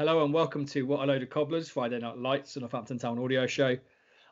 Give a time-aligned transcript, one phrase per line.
[0.00, 3.18] Hello and welcome to What a Load of Cobblers, Friday Night Lights, a Northampton Town
[3.18, 3.76] audio show.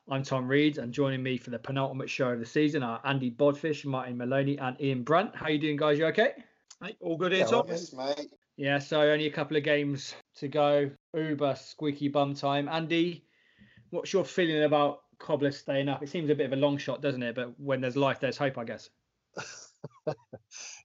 [0.08, 3.30] I'm Tom Reed, and joining me for the penultimate show of the season are Andy
[3.30, 5.36] Bodfish, Martin Maloney, and Ian Brandt.
[5.36, 5.98] How you doing, guys?
[5.98, 6.32] You okay?
[6.82, 7.66] Hey, all good here, Tom?
[7.68, 8.30] Yes, mate.
[8.56, 10.90] Yeah, so only a couple of games to go.
[11.14, 12.66] Uber squeaky bum time.
[12.70, 13.26] Andy,
[13.90, 16.02] what's your feeling about Cobblers staying up?
[16.02, 17.34] It seems a bit of a long shot, doesn't it?
[17.34, 18.88] But when there's life, there's hope, I guess.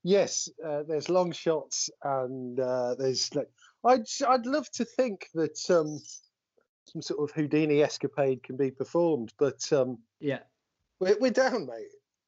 [0.03, 3.49] yes, uh, there's long shots and uh, there's like
[3.85, 5.99] I'd I'd love to think that um,
[6.85, 10.39] some sort of Houdini escapade can be performed, but um, Yeah.
[10.99, 11.87] we're, we're down, mate.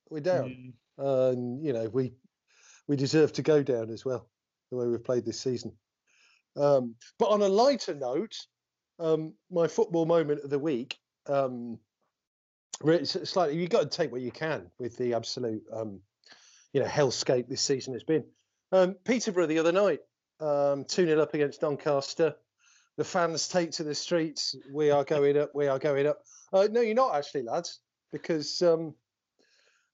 [0.10, 2.14] We're down, Mm, and you know we
[2.88, 4.30] we deserve to go down as well
[4.72, 5.76] the way we've played this season.
[6.56, 8.36] Um, but on a lighter note,
[9.00, 10.98] um, my football moment of the week.
[11.28, 11.80] Um,
[12.84, 16.02] it's slightly you've got to take what you can with the absolute um,
[16.76, 18.26] you know hellscape this season has been.
[18.74, 20.02] Um, Peterborough the other night,
[20.42, 22.36] um, 2 0 up against Doncaster.
[22.98, 24.58] The fans take to the streets.
[24.74, 25.56] We are going up.
[25.56, 26.20] We are going up.
[26.52, 27.80] Uh, no, you're not actually, lads,
[28.12, 28.94] because um,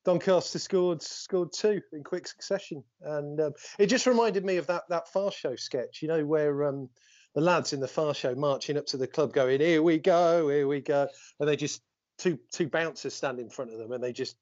[0.05, 4.85] Doncaster scored scored two in quick succession, and um, it just reminded me of that
[4.89, 6.89] that Fast Show sketch, you know, where um,
[7.35, 10.49] the lads in the Fast Show marching up to the club, going, "Here we go,
[10.49, 11.07] here we go,"
[11.39, 11.83] and they just
[12.17, 14.35] two two bouncers stand in front of them, and they just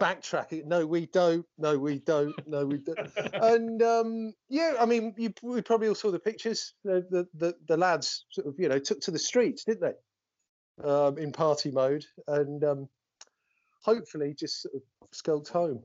[0.00, 0.66] backtrack it.
[0.66, 1.46] No, we don't.
[1.58, 2.34] No, we don't.
[2.46, 3.10] No, we don't.
[3.34, 6.74] and um, yeah, I mean, you we probably all saw the pictures.
[6.84, 10.88] The, the the the lads sort of you know took to the streets, didn't they?
[10.88, 12.88] Um, in party mode, and um,
[13.82, 15.82] hopefully just sort of skulked home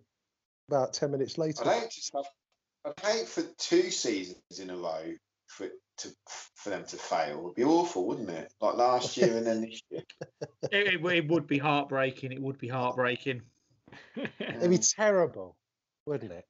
[0.69, 1.67] about ten minutes later.
[1.67, 2.25] I'd hate to have,
[2.85, 5.13] I'd hate for two seasons in a row
[5.47, 6.09] for it to
[6.55, 7.39] for them to fail.
[7.39, 8.51] It'd be awful, wouldn't it?
[8.59, 10.03] Like last year and then this year.
[10.71, 12.31] it, it, it would be heartbreaking.
[12.31, 13.41] It would be heartbreaking.
[14.39, 15.57] It'd be terrible,
[16.05, 16.45] wouldn't it?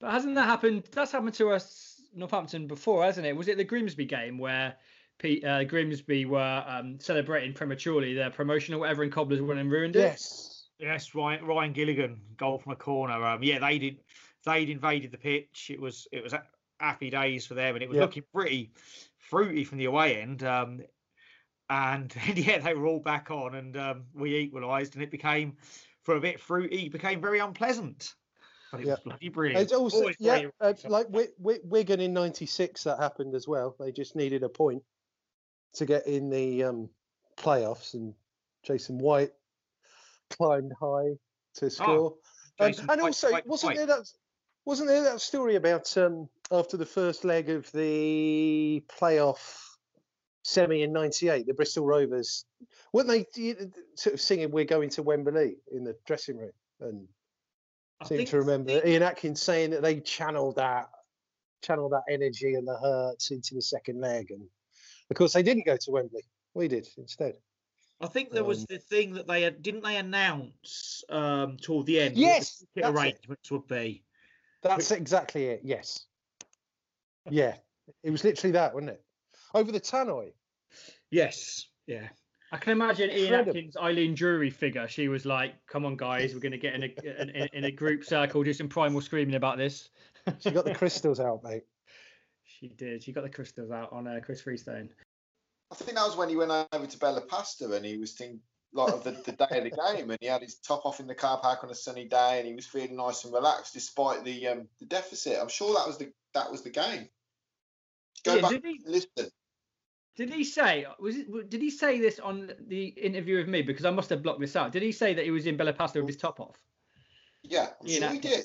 [0.00, 0.84] But hasn't that happened?
[0.92, 3.36] That's happened to us Northampton before, hasn't it?
[3.36, 4.76] Was it the Grimsby game where
[5.18, 9.70] Pete, uh, Grimsby were um, celebrating prematurely their promotion or whatever, and Cobblers went and
[9.70, 10.00] ruined it?
[10.00, 10.68] Yes.
[10.78, 13.22] Yes, Ryan, Ryan Gilligan, goal from a corner.
[13.22, 13.98] Um, yeah, they did.
[14.46, 15.70] They'd invaded the pitch.
[15.70, 16.32] It was it was
[16.78, 18.04] happy days for them, and it was Yeah.
[18.04, 18.72] looking pretty
[19.18, 20.42] fruity from the away end.
[20.42, 20.80] Um,
[21.68, 25.58] and yeah, they were all back on, and um, we equalised, and it became
[26.10, 28.14] for a bit fruity, became very unpleasant.
[28.72, 28.92] But it Yeah.
[28.94, 29.62] was bloody brilliant.
[29.62, 33.76] It's also Always yeah, uh, like Wi- Wi- Wigan in '96 that happened as well.
[33.78, 34.82] They just needed a point
[35.74, 36.90] to get in the um,
[37.36, 38.12] playoffs, and
[38.64, 39.30] Jason White
[40.30, 41.16] climbed high
[41.54, 42.12] to score.
[42.12, 42.16] Um,
[42.60, 43.76] Ah, and White- also, White- wasn't White.
[43.76, 44.12] there that
[44.64, 49.76] wasn't there that story about um, after the first leg of the playoff
[50.42, 52.44] semi in '98, the Bristol Rovers,
[52.92, 53.24] weren't they
[53.94, 57.06] sort of singing "We're going to Wembley" in the dressing room and
[58.00, 60.90] I seem to remember Ian Atkins saying that they channeled that
[61.62, 64.42] channeled that energy and the hurts into the second leg and
[65.10, 67.34] of course they didn't go to Wembley we did instead
[68.02, 71.84] I think there was um, the thing that they had, didn't they announce um, toward
[71.84, 72.16] the end?
[72.16, 72.98] Yes, the that's it.
[72.98, 74.04] arrangements would be.
[74.62, 76.06] that's exactly it yes
[77.28, 77.56] yeah
[78.02, 79.04] it was literally that wasn't it
[79.54, 80.32] over the tannoy
[81.10, 82.08] Yes, yeah.
[82.52, 83.50] I can imagine Ian Incredible.
[83.50, 84.88] Atkins' Eileen Drewery figure.
[84.88, 87.64] She was like, "Come on, guys, we're going to get in a in, in, in
[87.64, 89.88] a group circle, do some primal screaming about this."
[90.40, 91.62] she got the crystals out mate
[92.44, 93.02] She did.
[93.02, 94.90] She got the crystals out on uh, Chris Freestone.
[95.70, 98.40] I think that was when he went over to Bella Pasta and he was thinking
[98.72, 101.06] like of the, the day of the game and he had his top off in
[101.06, 104.24] the car park on a sunny day and he was feeling nice and relaxed despite
[104.24, 105.38] the um, the deficit.
[105.40, 107.08] I'm sure that was the that was the game.
[108.24, 109.30] Go Yeah, back, he- listen.
[110.20, 111.48] Did he say was it?
[111.48, 113.62] Did he say this on the interview with me?
[113.62, 114.70] Because I must have blocked this out.
[114.70, 116.58] Did he say that he was in Bella Pasta with his top off?
[117.42, 118.12] Yeah, I'm You sure know.
[118.12, 118.44] he did.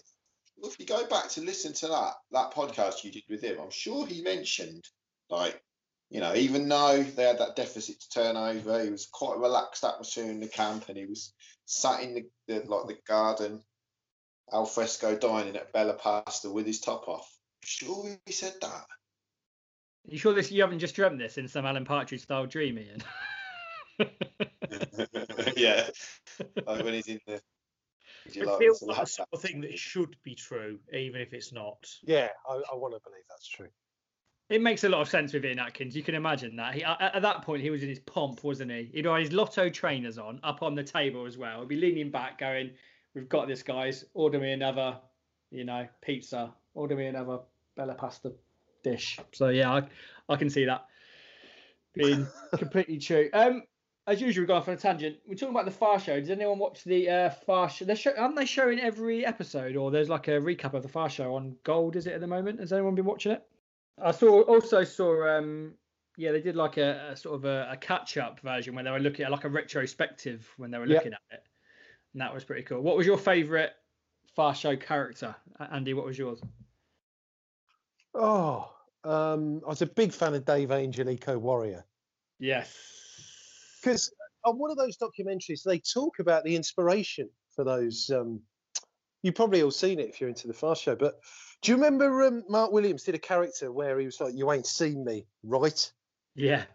[0.56, 3.58] Well, if you go back to listen to that that podcast you did with him,
[3.62, 4.86] I'm sure he mentioned
[5.30, 5.62] like,
[6.10, 9.84] you know, even though they had that deficit to turnover, he was quite a relaxed
[9.84, 11.34] atmosphere in the camp, and he was
[11.66, 13.62] sat in the, the like the garden,
[14.54, 17.30] al fresco dining at Bella Pasta with his top off.
[17.66, 18.86] Sure, he said that.
[20.08, 20.52] You sure this?
[20.52, 23.04] You haven't just dreamt this in some Alan Partridge style dream, Ian?
[25.56, 25.88] yeah,
[26.66, 27.42] like when he's in the.
[28.34, 31.54] It like feels like a sort of thing that should be true, even if it's
[31.54, 31.88] not.
[32.04, 33.68] Yeah, I, I want to believe that's true.
[34.50, 35.96] It makes a lot of sense with Ian Atkins.
[35.96, 36.74] You can imagine that.
[36.76, 38.90] He, at, at that point, he was in his pomp, wasn't he?
[38.94, 41.62] He'd had his lotto trainers on, up on the table as well.
[41.62, 42.72] He'd be leaning back, going,
[43.14, 44.06] "We've got this, guys.
[44.14, 45.00] Order me another,
[45.52, 46.54] you know, pizza.
[46.74, 47.40] Order me another
[47.76, 48.34] Bella Pasta
[48.86, 49.84] dish." So yeah, I,
[50.30, 50.86] I can see that
[51.94, 52.26] being
[52.58, 53.30] completely true.
[53.34, 53.64] Um,
[54.08, 55.18] as usual, we're going off on a tangent.
[55.28, 56.20] We're talking about the Fast Show.
[56.20, 57.86] Does anyone watch the uh, Fast Show?
[57.86, 61.16] They're show- aren't they showing every episode, or there's like a recap of the Fast
[61.16, 61.96] Show on Gold?
[61.96, 62.60] Is it at the moment?
[62.60, 63.44] Has anyone been watching it?
[64.02, 65.74] I saw also saw um
[66.18, 68.92] yeah they did like a, a sort of a, a catch up version when they
[68.92, 70.96] were looking at like a retrospective when they were Yep.
[70.98, 71.44] looking at it,
[72.14, 72.82] and that was pretty cool.
[72.82, 73.72] What was your favourite
[74.36, 75.34] Fast Show character,
[75.72, 75.94] Andy?
[75.96, 76.42] What was yours?
[78.14, 78.72] Oh,
[79.06, 81.86] um, I was a big fan of Dave Angel Eco Warrior
[82.40, 82.74] Yes.
[83.82, 84.12] because
[84.44, 88.10] on one of those documentaries they talk about the inspiration for those.
[88.10, 88.42] Um,
[89.24, 91.20] you probably all seen it if you're into the Fast Show, but
[91.64, 94.68] do you remember um, Mark Williams did a character where he was like, "You ain't
[94.68, 95.92] seen me, right?"
[96.36, 96.66] Yeah.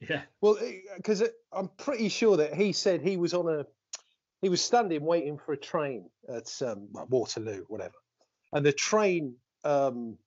[0.00, 0.22] Yeah.
[0.40, 0.58] Well,
[0.96, 3.66] because I'm pretty sure that he said he was on a,
[4.40, 7.94] he was standing waiting for a train at um, Waterloo, whatever,
[8.52, 10.18] and the train, um,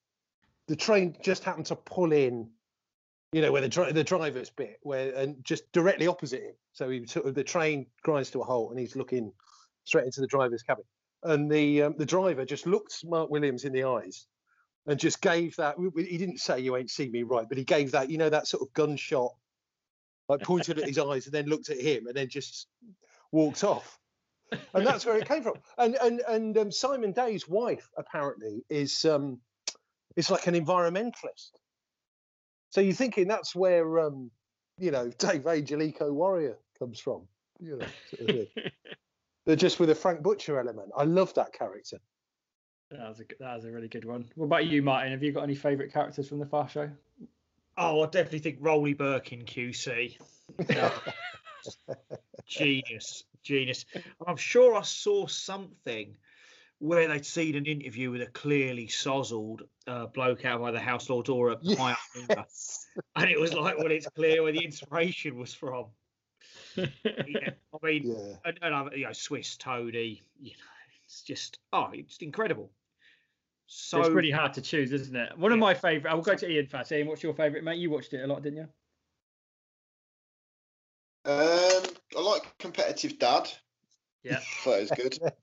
[0.67, 2.49] the train just happened to pull in,
[3.31, 6.55] you know, where the dri- the driver's bit, where and just directly opposite him.
[6.73, 9.31] So he sort of the train grinds to a halt, and he's looking
[9.83, 10.85] straight into the driver's cabin,
[11.23, 14.27] and the um, the driver just looked Mark Williams in the eyes.
[14.87, 15.77] And just gave that.
[15.97, 18.11] He didn't say "you ain't seen me right," but he gave that.
[18.11, 19.33] You know that sort of gunshot
[20.27, 22.67] like pointed at his eyes and then looked at him and then just
[23.31, 23.99] walked off.
[24.73, 25.55] And that's where it came from.
[25.77, 29.39] And and and um, Simon Day's wife apparently is um
[30.15, 31.51] is like an environmentalist.
[32.69, 34.31] So you're thinking that's where um
[34.77, 37.23] you know Dave Angel Eco Warrior comes from.
[37.59, 37.85] You know,
[38.17, 38.47] sort of.
[39.45, 40.89] They're just with a Frank Butcher element.
[40.97, 41.99] I love that character.
[42.91, 44.25] That was a that was a really good one.
[44.35, 45.11] What about you, Martin?
[45.11, 46.89] Have you got any favourite characters from the Fast Show?
[47.77, 50.17] Oh, I definitely think Rowley Birkin QC.
[52.47, 53.85] genius, genius.
[54.25, 56.15] I'm sure I saw something
[56.79, 61.09] where they'd seen an interview with a clearly sozzled uh, bloke out by the house
[61.09, 61.95] law door at Pioneer,
[62.29, 62.87] Yes.
[63.15, 65.87] and it was like, well, it's clear where the inspiration was from.
[66.75, 68.35] Yeah, I mean, Yeah.
[68.45, 70.63] and, and you know, Swiss Toni, you know,
[71.05, 72.71] it's just, oh, it's incredible.
[73.67, 75.37] So it's pretty hard to choose, isn't it?
[75.37, 76.11] One of my favourite.
[76.11, 76.91] I will go to Ian first.
[76.91, 77.79] Ian, what's your favourite, mate?
[77.79, 78.67] You watched it a lot, didn't you?
[81.25, 81.83] Um,
[82.15, 83.49] I like competitive dad.
[84.23, 84.39] Yeah.
[84.63, 85.19] thought it was good.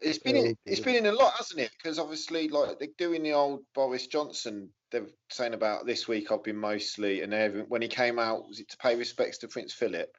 [0.00, 1.70] It's been in, it's been in a lot, hasn't it?
[1.76, 4.70] Because obviously, like they're doing the old Boris Johnson.
[4.90, 6.30] They're saying about this week.
[6.30, 9.72] I've been mostly and when he came out, was it to pay respects to Prince
[9.72, 10.14] Philip?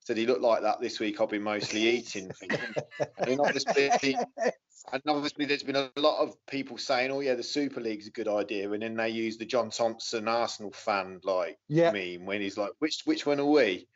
[0.00, 1.20] Said he looked like that this week.
[1.20, 2.30] I've been mostly eating.
[2.32, 2.58] things.
[3.00, 4.16] I mean, obviously,
[4.92, 8.10] and obviously, there's been a lot of people saying, "Oh yeah, the Super League's a
[8.10, 11.92] good idea," and then they use the John Thompson Arsenal fan like Yeah.
[11.92, 13.86] meme when he's like, "Which which one are we?"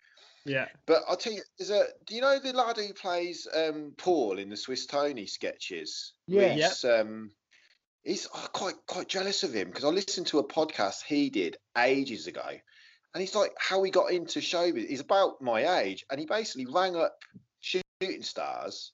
[0.47, 0.69] Yeah.
[0.87, 1.85] But I'll tell you, there's a.
[2.07, 6.13] Do you know the lad who plays um, Paul in the Swiss Toni sketches?
[6.27, 6.55] Yeah.
[6.55, 7.33] He's, um,
[8.05, 11.57] he's I'm quite quite jealous of him because I listened to a podcast he did
[11.77, 14.89] ages ago, and he's like how he got into showbiz.
[14.89, 17.19] He's about my age, and he basically rang up
[17.61, 18.93] shooting stars.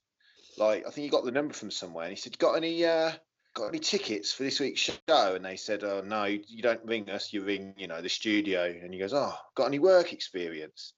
[0.56, 3.12] Like I think he got the number from somewhere, and he said, "Got any?" Uh,
[3.54, 4.99] Got any tickets for this week's show?
[5.09, 7.35] And they said, "Oh no, you don't ring us.
[7.35, 10.94] You ring, you know, the studio." And he goes, "Oh, got any work experience?"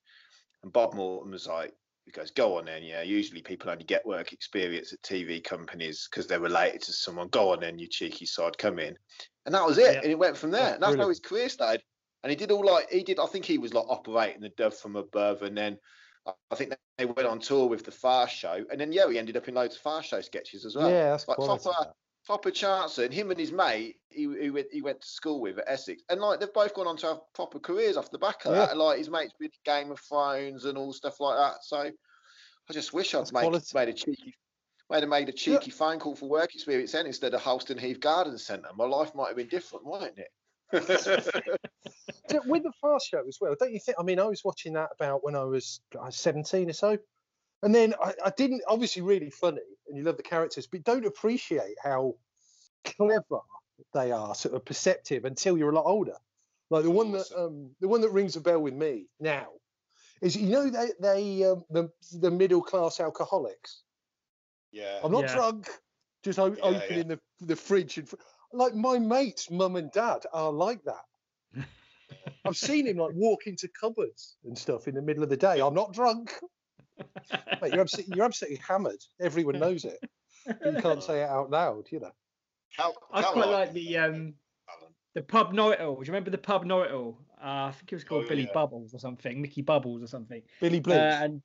[0.65, 1.71] And Bob Mortimer was like,
[2.05, 2.81] he goes, go on then.
[2.83, 7.27] Yeah, usually people only get work experience at TV companies because they're related to someone.
[7.29, 8.95] Go on then, you cheeky sod, come in.
[9.45, 9.93] And that was it.
[9.93, 10.01] Yeah.
[10.01, 10.61] And it went from there.
[10.61, 11.81] That's and that's how his career started.
[12.23, 14.75] And he did all like, he did, I think he was like operating the dove
[14.75, 15.43] from above.
[15.43, 15.77] And then
[16.25, 18.65] I- think they went on tour with the Fast Show.
[18.71, 20.89] And then, yeah, he ended up in loads of Fast Show sketches as well.
[20.89, 21.69] yeah, that's like quality.
[22.25, 25.59] Proper chancer, and him and his mate, he, he went he went to school with
[25.59, 28.45] at Essex, and like they've both gone on to have proper careers off the back
[28.45, 28.59] of Yeah.
[28.59, 28.71] that.
[28.71, 31.63] And, like his mate's been Game of Thrones and all stuff like that.
[31.63, 34.33] So I just wish I'd made, made a cheeky.
[34.89, 37.99] Might have made a cheeky phone call for work experience then instead of Halston Heath
[37.99, 38.69] Garden Centre.
[38.75, 40.31] My life might have been different, mightn't it?
[42.27, 43.97] So with the fast show as well, don't you think?
[43.99, 46.97] I mean, I was watching that about when I was uh, 17 or so.
[47.65, 49.57] And then I, I didn't, obviously, really funny,
[49.87, 52.15] and you love the characters, but don't appreciate how
[52.83, 53.39] clever
[53.91, 56.15] they are, sort of perceptive until you're a lot older.
[56.69, 57.43] Like the one that, Awesome.
[57.43, 59.47] um, the one that rings a bell with me now
[60.21, 63.81] is, you know, they, they um, the, the middle class alcoholics.
[64.71, 64.99] yeah.
[65.03, 65.33] I'm not Yeah.
[65.33, 65.67] drunk,
[66.23, 66.77] just o- Yeah, yeah.
[66.77, 68.15] opening the the fridge and fr-
[68.53, 71.65] like my mates, mum and dad are like that.
[72.45, 75.59] I've seen him like walk into cupboards and stuff in the middle of the day.
[75.61, 76.31] I'm not drunk.
[77.61, 79.03] Mate, you're absolutely you're absolutely hammered.
[79.19, 79.99] Everyone knows it.
[80.45, 82.11] But you can't say it out loud, you know.
[82.77, 84.33] How, I how quite like the um
[85.13, 85.95] the pub know-it-all.
[85.95, 87.17] Do you remember the pub know-it-all?
[87.41, 88.53] Uh, I think it was called Oh, Billy yeah.
[88.53, 90.41] Bubbles or something, Mickey Bubbles or something.
[90.59, 90.97] Billy Bleach.
[90.97, 91.41] Uh, and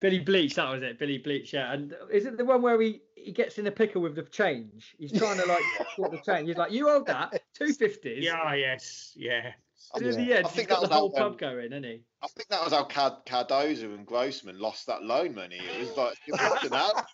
[0.00, 1.52] Billy Bleach, that was it, Billy Bleach.
[1.52, 4.22] Yeah, and is it the one where he he gets in a pickle with the
[4.22, 4.94] change?
[4.98, 5.62] He's trying to like
[5.96, 6.48] sort the change.
[6.48, 8.24] He's like, "You hold that, two fifties.
[8.24, 9.52] Yeah, yes, yeah.
[9.94, 10.10] I, Yeah.
[10.12, 11.84] the end, I he's think got that the was whole how, um, pub going, isn't
[11.84, 12.02] he?
[12.22, 15.58] I think that was how Card- Cardoza and Grossman lost that loan money.
[15.58, 17.06] It was like, it was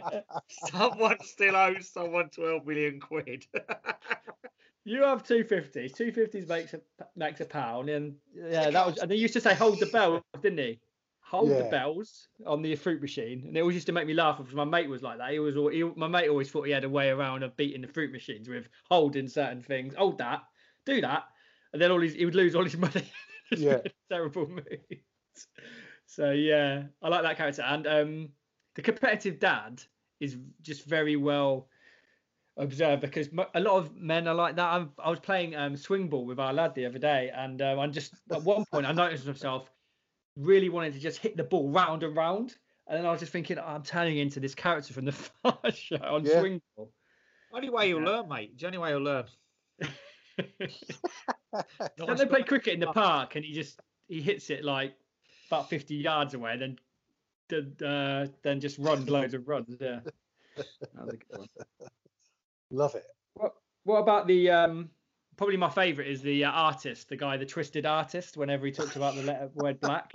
[0.00, 0.24] that.
[0.48, 3.46] Someone still owes someone 12 million quid.
[4.88, 5.92] You have two fifties.
[5.94, 6.80] Two fifties makes a
[7.16, 8.98] makes a pound, and yeah, that was.
[8.98, 10.78] And they used to say hold the bell, didn't he?
[11.22, 14.36] Hold the bells on the fruit machine, and it always used to make me laugh
[14.38, 15.32] because my mate was like that.
[15.32, 17.80] He was, al- he, my mate always thought he had a way around of beating
[17.82, 19.92] the fruit machines with holding certain things.
[19.96, 20.42] Hold that,
[20.84, 21.24] do that,
[21.72, 23.10] and then all his, he would lose all his money.
[23.56, 23.78] Yeah.
[24.10, 25.46] terrible moves.
[26.06, 28.28] So yeah, I like that character, and um,
[28.74, 29.82] the competitive dad
[30.18, 31.68] is just very well
[32.56, 34.66] observed because a lot of men are like that.
[34.72, 37.78] I'm, I was playing um, swing ball with our lad the other day, and um,
[37.78, 39.70] I'm just at one point I noticed myself
[40.36, 42.56] really wanting to just hit the ball round and round,
[42.88, 45.98] and then I was just thinking, I'm turning into this character from the Fast Show
[46.02, 46.40] on Yeah.
[46.40, 46.92] swing ball.
[47.52, 48.06] only way you'll Yeah.
[48.08, 48.50] learn, mate.
[48.54, 49.26] It's the only way you'll learn.
[51.96, 54.94] Don't they play cricket in the park and he just he hits it like
[55.48, 56.78] about 50 yards away, then
[57.48, 59.76] then, uh, then just runs loads of runs.
[59.80, 60.00] Yeah,
[60.56, 60.66] that
[61.04, 61.48] was a good one.
[62.70, 63.04] Love it.
[63.34, 64.90] What, what about the um?
[65.36, 68.38] Probably my favourite is the uh, artist, the guy, the twisted artist.
[68.38, 70.12] Whenever he talks about the letter word black,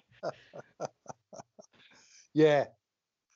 [2.33, 2.65] Yeah.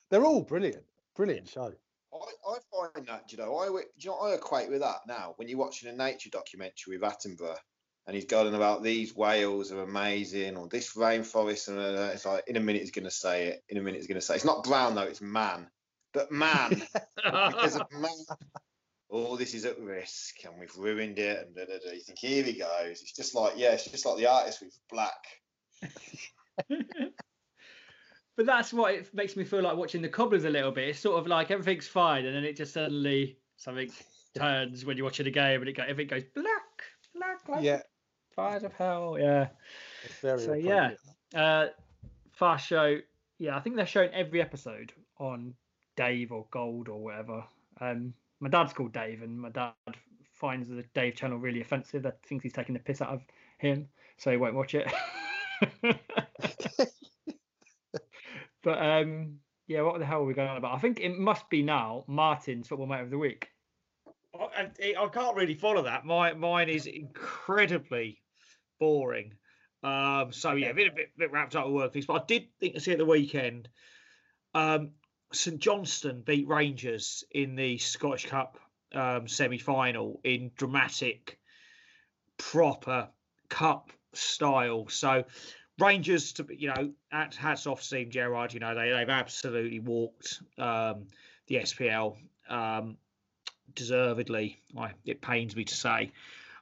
[0.10, 0.84] They're all brilliant.
[1.15, 1.74] Brilliant show.
[2.22, 5.48] I, I find that, you know, I, you know, I equate with that now when
[5.48, 7.58] you're watching a nature documentary with Attenborough
[8.08, 12.44] and he's going about these whales are amazing or this rainforest, and uh, it's like,
[12.48, 14.36] in a minute he's going to say it, in a minute he's going to say
[14.36, 15.68] It's not brown though, it's man.
[16.14, 16.82] But man,
[17.16, 18.12] because of man,
[19.10, 21.46] all this is at risk and we've ruined it.
[21.46, 21.94] And da, da, da.
[21.94, 23.02] you think, here he goes.
[23.02, 25.12] It's just like, yeah, it's just like the artist with black.
[28.36, 30.89] but that's what it makes me feel like watching the Cobblers a little bit.
[30.89, 33.89] It's sort of like everything's fine, and then it just suddenly something
[34.36, 37.82] turns when you're watching a game, and it go, everything goes black, black, like Yeah.
[38.36, 39.18] fires of hell.
[39.20, 39.48] Yeah.
[40.04, 40.92] It's very So, yeah.
[41.34, 41.68] uh
[42.34, 42.98] fast show
[43.38, 45.54] yeah i think they're showing every episode on
[45.96, 47.42] dave or gold or whatever
[47.80, 49.72] um my dad's called dave and my dad
[50.34, 53.22] finds the dave channel really offensive that thinks he's taking the piss out of
[53.58, 53.88] him
[54.18, 54.92] so he won't watch it
[58.66, 61.50] but um yeah what the hell are we going on about i think it must
[61.50, 63.48] be now martin's football mate of the week
[64.38, 64.70] I,
[65.00, 66.06] I- can't really follow that.
[66.06, 68.22] My mine is incredibly
[68.80, 69.34] boring.
[69.84, 72.06] Um, so yeah, a bit, a bit, bit wrapped up with work things.
[72.06, 73.70] But I did think to see at the weekend,
[74.54, 74.92] um,
[75.32, 78.60] St Johnstone beat Rangers in the Scottish Cup
[78.94, 81.40] um, semi-final in dramatic,
[82.38, 83.10] proper
[83.50, 84.88] cup style.
[84.90, 85.26] So
[85.79, 88.53] Rangers, to you know, hats off to Steve Gerrard.
[88.53, 91.08] You know, they they've absolutely walked um,
[91.48, 92.15] the SPL.
[92.50, 92.98] Um,
[93.75, 94.60] deservedly.
[95.05, 96.12] It pains me to say.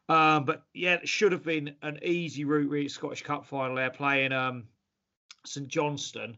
[0.10, 3.76] Um, but yeah, it should have been an easy route really Scottish Cup final.
[3.76, 4.66] They're playing um,
[5.46, 6.38] St Johnstone.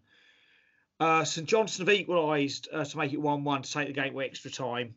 [0.99, 4.13] Uh, St Johnstone have equalised uh, to make it 1 1 to take the game
[4.13, 4.95] with extra time.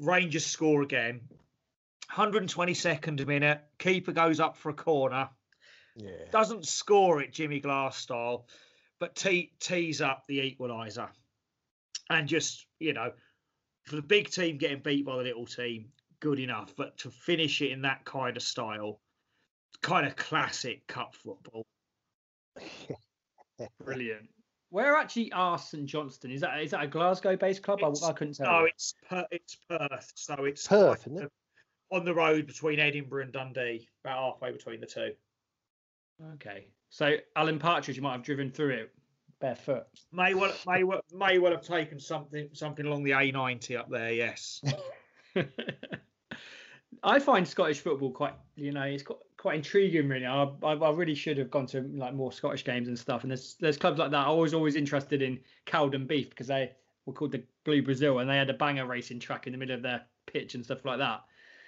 [0.00, 1.20] Rangers score again.
[2.12, 3.60] 122nd minute.
[3.78, 5.28] Keeper goes up for a corner.
[5.96, 6.10] Yeah.
[6.30, 8.46] Doesn't score it Jimmy Glass style,
[9.00, 11.08] but tee, tees up the equaliser.
[12.10, 13.12] And just, you know,
[13.84, 15.86] for the big team getting beat by the little team,
[16.20, 16.74] good enough.
[16.76, 19.00] But to finish it in that kind of style,
[19.82, 21.64] kind of classic cup football.
[23.84, 24.28] brilliant
[24.70, 26.30] Where actually are St Johnstone?
[26.30, 27.80] Is that is that a Glasgow-based club?
[27.82, 28.50] I, I couldn't tell.
[28.50, 28.66] No, you.
[28.66, 30.12] it's per, it's Perth.
[30.14, 31.32] So it's Perth, like isn't it?
[31.92, 35.12] On the road between Edinburgh and Dundee, about halfway between the two.
[36.34, 36.66] Okay.
[36.90, 38.92] So Alan Partridge, you might have driven through it
[39.40, 39.86] barefoot.
[40.12, 44.12] May well may well may well have taken something something along the A90 up there.
[44.12, 44.62] Yes.
[47.02, 50.08] I find Scottish football quite, you know, it's quite, quite intriguing.
[50.08, 53.22] Really, I, I, I really should have gone to like more Scottish games and stuff.
[53.22, 54.26] And there's there's clubs like that.
[54.26, 56.72] I was always interested in Cowdenbeath because they
[57.04, 59.76] were called the Blue Brazil, and they had a banger racing track in the middle
[59.76, 61.22] of their pitch and stuff like that.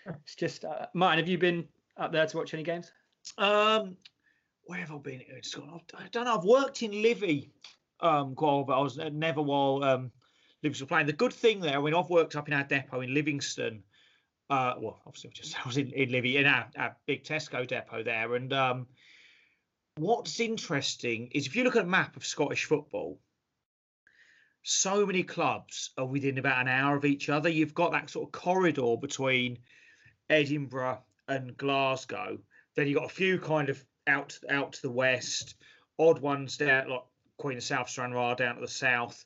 [0.25, 2.93] It's just, uh, Martin, have you been up there to watch any games?
[3.37, 3.95] Um,
[4.69, 5.23] where have I been?
[5.23, 5.81] in Scotland?
[5.99, 6.37] I don't know.
[6.37, 7.51] I've worked in Livy
[8.01, 10.13] um, quite but I was never while um,
[10.63, 11.07] Livingston playing.
[11.07, 13.83] The good thing there, I mean, I've worked up in our depot in Livingston.
[14.51, 17.67] Uh, well, obviously, I just I was in, in Livy in our, our big Tesco
[17.67, 18.87] depot there, and um,
[19.97, 23.19] what's interesting is if you look at a map of Scottish football,
[24.63, 27.49] so many clubs are within about an hour of each other.
[27.49, 29.59] You've got that sort of corridor between
[30.29, 32.39] Edinburgh and Glasgow.
[32.77, 35.57] Then you've got a few kind of out out to the west,
[35.99, 37.05] odd ones down like
[37.37, 39.25] Queen of South Stranraer down to the south,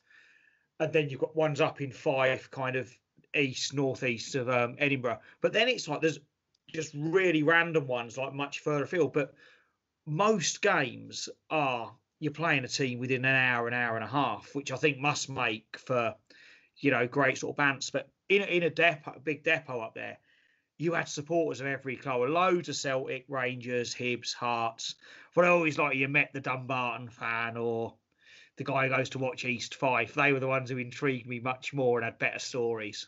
[0.79, 2.93] and then you've got ones up in Fife, kind of
[3.35, 5.19] east northeast of um, Edinburgh.
[5.41, 6.19] But then it's like there's
[6.71, 9.13] just really random ones like much further afield.
[9.13, 9.33] But
[10.05, 14.53] most games are you're playing a team within an hour, an hour and a half,
[14.55, 16.15] which I think must make for
[16.77, 17.89] you know great sort of bounce.
[17.89, 20.17] But in in a depot, a big depot up there,
[20.83, 24.95] you had supporters of every club, loads of Celtic, Rangers, Hibs, Hearts.
[25.33, 27.93] But I always like you met the Dumbarton fan or
[28.57, 30.13] the guy who goes to watch East Fife.
[30.13, 33.07] They were the ones who intrigued me much more and had better stories.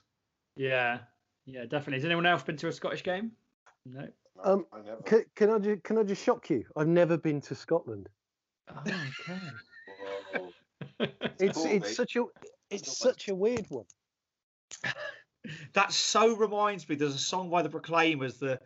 [0.56, 1.00] Yeah,
[1.46, 1.96] yeah, definitely.
[1.96, 3.34] Has anyone else been to a Scottish game?
[3.86, 4.08] No.
[4.42, 4.80] Um, I.
[5.04, 6.64] Can, can I just, can I just shock you?
[6.78, 8.08] I've never been to Scotland.
[8.70, 9.40] Oh, okay.
[11.40, 12.24] It's it's such a
[12.70, 13.86] it's such a weird one.
[15.74, 16.96] That so reminds me.
[16.96, 18.60] There's a song by the Proclaimers, the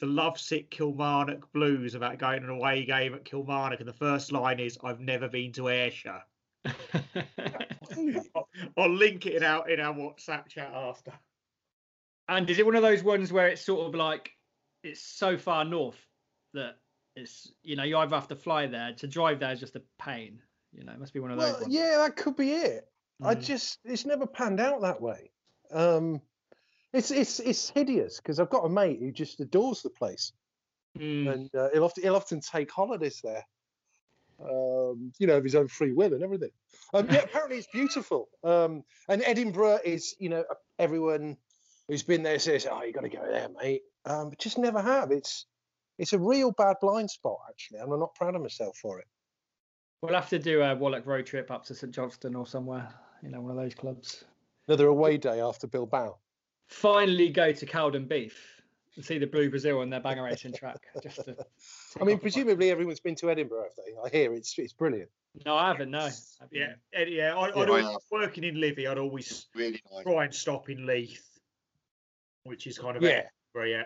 [0.00, 4.32] the lovesick Kilmarnock Blues, about going on an away game at Kilmarnock, and the first
[4.32, 6.22] line is "I've never been to Ayrshire."
[8.34, 11.12] I'll, I'll link it out in our WhatsApp chat after.
[12.28, 14.32] and is it one of those ones where it's sort of like
[14.82, 15.98] it's so far north
[16.54, 16.76] that
[17.16, 19.82] it's you know you either have to fly there to drive there is just a
[19.98, 20.40] pain.
[20.72, 21.74] You know, it must be one of those Well, ones.
[21.74, 22.88] yeah, that could be it.
[23.22, 23.44] I Mm.
[23.44, 25.30] just it's never panned out that way.
[25.72, 26.20] Um,
[26.92, 30.32] it's it's it's hideous because I've got a mate who just adores the place,
[30.96, 31.32] Mm.
[31.32, 33.44] and uh, he'll often he'll often take holidays there.
[34.40, 36.50] Um, you know, of his own free will and everything.
[36.92, 38.28] Um, yeah, apparently it's beautiful.
[38.42, 40.44] Um, and Edinburgh is, you know,
[40.78, 41.36] everyone
[41.88, 44.82] who's been there says, "Oh, you got to go there, mate." Um, but just never
[44.82, 45.12] have.
[45.12, 45.46] It's
[45.98, 49.06] it's a real bad blind spot actually, and I'm not proud of myself for it.
[50.02, 52.92] We'll have to do a Wallach road trip up to St Johnstone or somewhere.
[53.22, 54.24] You know, one of those clubs.
[54.68, 56.16] Another away day after Bilbao.
[56.68, 58.32] Finally, go to Cowdenbeath
[58.96, 60.78] and see the Blue Brazil on their banger racing track.
[61.02, 61.42] Just to I mean, off
[62.00, 62.22] a box.
[62.22, 63.92] presumably everyone's been to Edinburgh, have they?
[64.02, 65.10] I hear it's it's brilliant.
[65.44, 65.90] No, I haven't.
[65.90, 66.04] No.
[66.04, 66.36] Yes.
[66.40, 66.66] Have you?
[66.92, 67.36] Yeah, yeah.
[67.36, 67.96] I, I'd Yeah, always, have.
[68.10, 70.04] working in Livy, I'd always Really nice.
[70.04, 71.28] try and stop in Leith,
[72.44, 73.24] which is kind of Yeah.
[73.54, 73.82] Edinburgh, yeah.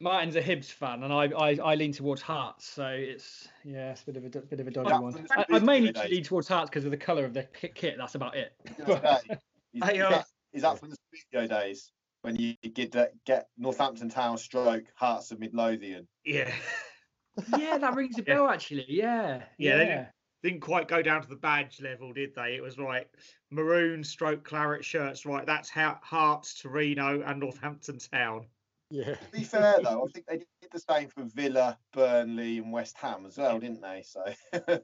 [0.00, 4.02] Martin's a Hibs fan, and I I, I lean towards Hearts, so it's yeah, it's
[4.02, 5.12] a bit of a bit of a dodgy Yeah, one.
[5.12, 7.76] from the I, I mainly lean towards Hearts because of the colour of the kit,
[7.76, 7.94] kit.
[7.96, 8.52] That's about it.
[9.80, 12.92] Gonna say, Is, Hey, uh, that, is that from the studio days when you get
[12.92, 16.06] that, get Northampton Town stroke Hearts of Midlothian?
[16.24, 16.52] Yeah.
[17.58, 18.34] yeah, that rings a Yeah.
[18.34, 18.86] bell actually.
[18.88, 20.06] Yeah, Yeah, they yeah.
[20.42, 22.56] Didn't quite go down to the badge level, did they?
[22.56, 23.08] It was like
[23.50, 25.46] Maroon stroke claret shirts, right?
[25.46, 28.46] That's how Hearts, Torino, and Northampton Town.
[28.90, 29.14] Yeah.
[29.14, 32.96] To be fair though, I think they did the same for Villa, Burnley, and West
[32.98, 34.02] Ham as well, didn't they?
[34.04, 34.24] So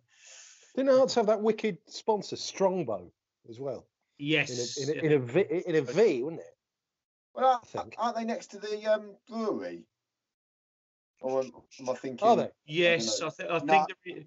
[0.76, 3.10] Didn't Hearts have that wicked sponsor, Strongbow,
[3.50, 3.86] as well?
[4.18, 4.78] In Yes.
[4.78, 6.56] a, in a, in a, v, in a V, wouldn't it?
[7.34, 7.94] well, aren't- think.
[7.98, 9.84] aren't they next to the um, brewery?
[11.20, 12.26] Or am, am I thinking?
[12.26, 12.50] Are they?
[12.66, 13.26] yes, know.
[13.28, 13.72] I, th- I No.
[13.72, 14.24] think there is,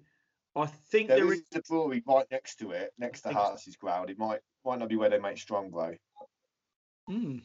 [0.54, 1.56] I think There there is is.
[1.56, 3.44] a brewery right next to it, next to think so.
[3.44, 4.10] Hearts' ground.
[4.10, 5.96] It might might not be where they make Strongbow.
[7.10, 7.42] Mm.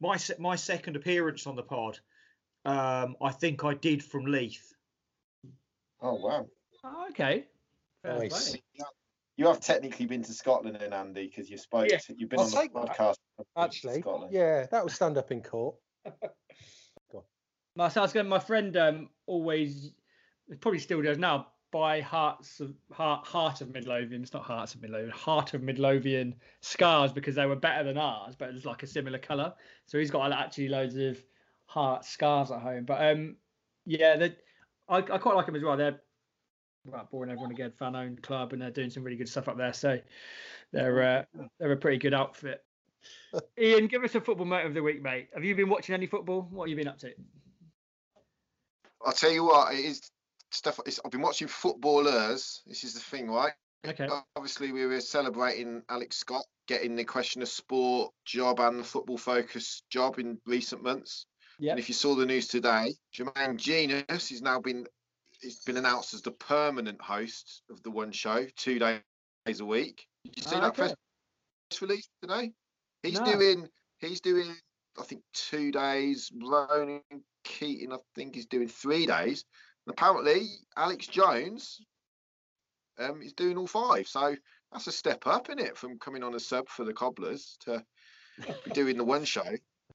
[0.00, 1.98] my se- my second appearance on the pod.
[2.64, 4.72] Um, I think I did from Leith.
[6.00, 6.48] Oh wow!
[6.84, 7.46] Oh, okay.
[8.02, 8.56] Fair Nice.
[9.36, 9.44] Play.
[9.44, 11.88] You have technically been to Scotland then, Andy, because you spoke.
[11.90, 13.16] Yeah, to, you've been I'll on the take that, podcast.
[13.56, 14.32] Actually, Scotland.
[14.32, 15.76] yeah, that would stand up in court.
[17.74, 19.92] My, so I was going, my friend um, always,
[20.60, 24.22] probably still does now, buy hearts of heart, heart of Midlothian.
[24.22, 28.34] It's not hearts of Midlothian, heart of Midlothian scars because they were better than ours,
[28.36, 29.54] but it's like a similar color.
[29.86, 31.18] So he's got actually loads of
[31.64, 32.84] heart scars at home.
[32.84, 33.36] But um,
[33.86, 34.36] yeah, they,
[34.88, 35.78] I, I quite like them as well.
[35.78, 36.00] They're
[36.86, 39.56] about boring everyone again, fan owned club, and they're doing some really good stuff up
[39.56, 39.72] there.
[39.72, 39.98] So
[40.72, 42.64] they're uh, they're a pretty good outfit.
[43.58, 45.28] Ian, give us a football motive of the week, mate.
[45.34, 46.46] Have you been watching any football?
[46.50, 47.12] What have you been up to?
[49.04, 50.10] I'll tell you what, it is
[50.50, 50.78] stuff.
[50.86, 52.62] It's, I've been watching footballers.
[52.66, 53.52] This is the thing, right?
[53.86, 54.08] Okay.
[54.36, 59.18] Obviously, we were celebrating Alex Scott getting the question of sport job and the football
[59.18, 61.26] focus job in recent months.
[61.58, 61.72] Yeah.
[61.72, 64.86] And if you saw the news today, Jermaine Jenas has now been
[65.42, 70.06] he's been announced as the permanent host of the One Show, two days a week.
[70.24, 70.94] Did you see Ah, that okay.
[71.68, 72.52] press release today?
[73.02, 73.24] He's No.
[73.24, 74.56] doing he's doing
[74.98, 76.30] I think two days.
[76.34, 77.02] Ronan
[77.44, 79.44] Keating I think is doing three days.
[79.86, 81.80] And apparently Alex Jones
[82.98, 84.06] um is doing all five.
[84.06, 84.36] So
[84.70, 87.84] that's a step up in it from coming on a sub for the cobblers to
[88.72, 89.42] doing the one show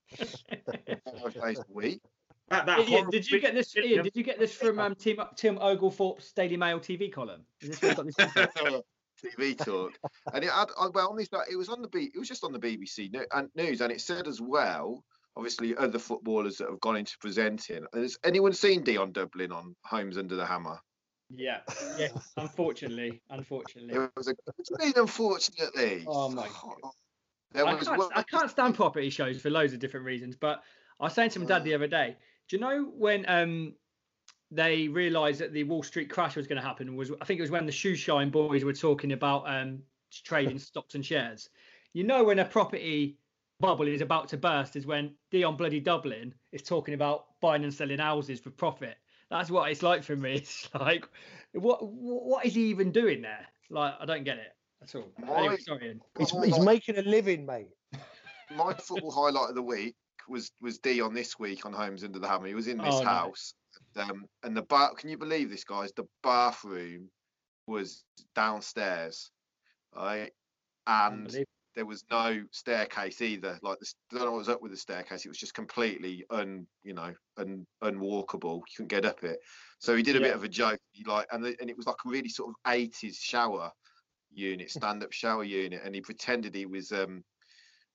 [0.18, 2.02] five days a week.
[2.50, 3.76] That, that Ian, horrible did you get this?
[3.76, 7.42] Ian, did you get this from um, Tim Tim Oglethorpe's Daily Mail TV column?
[7.62, 8.82] Is this where you got this from?
[9.36, 9.98] TV talk,
[10.34, 11.28] and it had uh, well on this.
[11.52, 12.12] It was on the B.
[12.14, 15.04] It was just on the BBC and news, and it said as well.
[15.36, 17.86] Obviously, other footballers that have gone into presenting.
[17.94, 20.80] Has anyone seen Dion Dublin on Homes Under the Hammer?
[21.36, 21.60] yeah,
[21.98, 22.08] yeah.
[22.38, 23.96] Unfortunately, unfortunately.
[23.96, 24.36] It was a.
[24.46, 26.06] What do you mean, unfortunately?
[26.08, 26.48] Oh, my
[27.54, 30.36] There I was can't, one- I can't stand property shows for loads of different reasons.
[30.36, 30.62] But
[31.00, 32.18] I was saying to my dad the other day,
[32.50, 33.74] do you know when um
[34.52, 36.96] they realised that the Wall Street crash was going to happen?
[36.96, 39.80] Was I think it was when the shoe shine boys were talking about um
[40.24, 41.50] trading stocks and shares.
[41.94, 43.18] You know when a property
[43.60, 47.74] bubble is about to burst is when Dion Bloody Dublin is talking about buying and
[47.74, 48.96] selling houses for profit.
[49.30, 50.34] That's what it's like for me.
[50.36, 51.08] It's like,
[51.54, 53.46] what what is he even doing there?
[53.70, 55.12] Like, I don't get it at all.
[55.36, 55.88] Anyway, sorry.
[55.88, 56.02] Ian.
[56.18, 57.70] He's, he's my- making a living, mate.
[58.56, 59.96] my football highlight of the week
[60.30, 62.48] was was D on this week on Homes Under the Hammer.
[62.48, 63.54] He was in this Oh, house,
[63.96, 64.94] and, um, and the bar.
[64.96, 65.92] Can you believe this, guys?
[65.96, 67.10] The bathroom
[67.68, 68.04] was
[68.36, 69.32] downstairs,
[69.96, 70.32] right?
[70.86, 73.60] And there was no staircase either.
[73.62, 75.26] Like the, I don't know what was up with the staircase.
[75.26, 78.56] It was just completely un, you know, un, unwalkable.
[78.56, 79.40] You couldn't get up it.
[79.80, 80.28] So he did a Yeah.
[80.28, 80.80] bit of a joke.
[80.92, 83.72] He like, and the, and it was like a really sort of eighties shower
[84.34, 87.24] unit, stand up shower unit, and he pretended he was um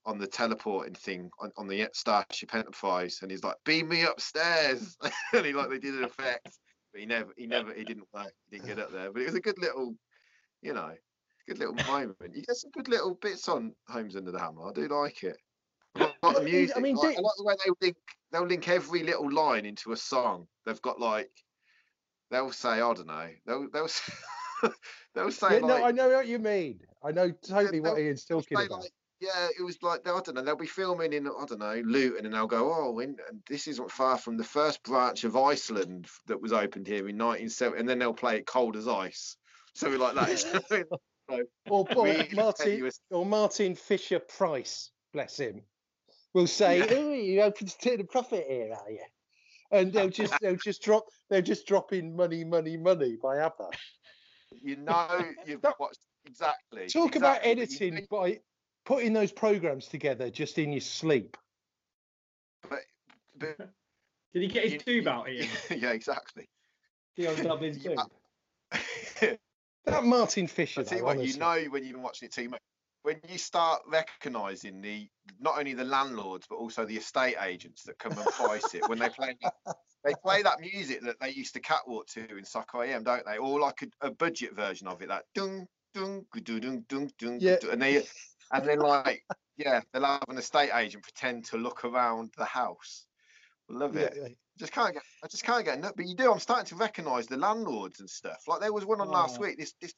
[0.04, 4.96] on the teleporting thing on, on the Starship Enterprise, and he's like, "Beam me upstairs,"
[5.32, 6.58] and he like they did an effect,
[6.92, 9.12] but he never, he never, he didn't work, he didn't get up there.
[9.12, 9.94] But it was a good little,
[10.60, 10.92] you know,
[11.48, 12.34] good little moment.
[12.34, 14.68] You get some good little bits on Homes Under the Hammer.
[14.68, 15.36] I do like it.
[15.96, 16.76] I like the music.
[16.76, 17.96] I mean, like, I like the way they link.
[18.30, 20.46] They'll link every little line into a song.
[20.64, 21.30] They've got like,
[22.30, 23.28] they'll say, I don't know.
[23.46, 23.88] They'll they'll
[25.14, 26.80] they'll say Yeah, like, no, I know what you mean.
[27.04, 28.82] I know totally what Ian's talking about.
[28.82, 30.42] like, yeah, it was like I don't know.
[30.42, 33.68] They'll be filming in I don't know Luton, and they'll go, "Oh, in, and this
[33.68, 37.88] isn't far from the first branch of Iceland that was opened here in 1970." And
[37.88, 39.36] then they'll play it cold as ice,
[39.74, 40.86] something like that.
[41.68, 45.62] Or, or Martin, or Martin Fisher Price, bless him,
[46.34, 46.86] will say, Yeah.
[46.90, 49.04] "Oh, you open to turn a profit here, are you?"
[49.70, 53.70] And they'll just they'll just drop they'll just drop in money, money, money by ABBA.
[54.62, 56.88] you know, you've watched exactly.
[56.88, 58.40] Talk about exactly, you editing by
[58.84, 61.36] putting those programs together just in your sleep.
[62.68, 62.80] but-
[63.36, 63.56] but-
[64.32, 65.46] Did he get his tube out, Ian?
[65.76, 66.48] yeah, exactly.
[67.16, 67.96] Dion Dublin's You-
[69.20, 69.38] tube.
[69.84, 72.60] That Martin Fisher, you though, what, you know when you've been watching it too much.
[73.02, 75.08] When you start recognising the
[75.40, 79.00] not only the landlords but also the estate agents that come and price it when
[79.00, 79.54] they play that,
[80.04, 83.38] they play that music that they used to catwalk to in Soccer AM, don't they?
[83.38, 87.38] Or like a, a budget version of it, that dung dung dung dung dung dung,
[87.40, 87.56] Yeah.
[87.72, 88.04] and they
[88.52, 89.24] and then like
[89.56, 93.06] yeah, they'll have an estate agent pretend to look around the house.
[93.68, 94.28] Love it yeah.
[94.58, 95.92] just can't get I just can't get enough.
[95.96, 96.32] But you do.
[96.32, 98.42] I'm starting to recognise the landlords and stuff.
[98.46, 99.42] Like there was one on last Oh.
[99.42, 99.58] week.
[99.58, 99.94] This this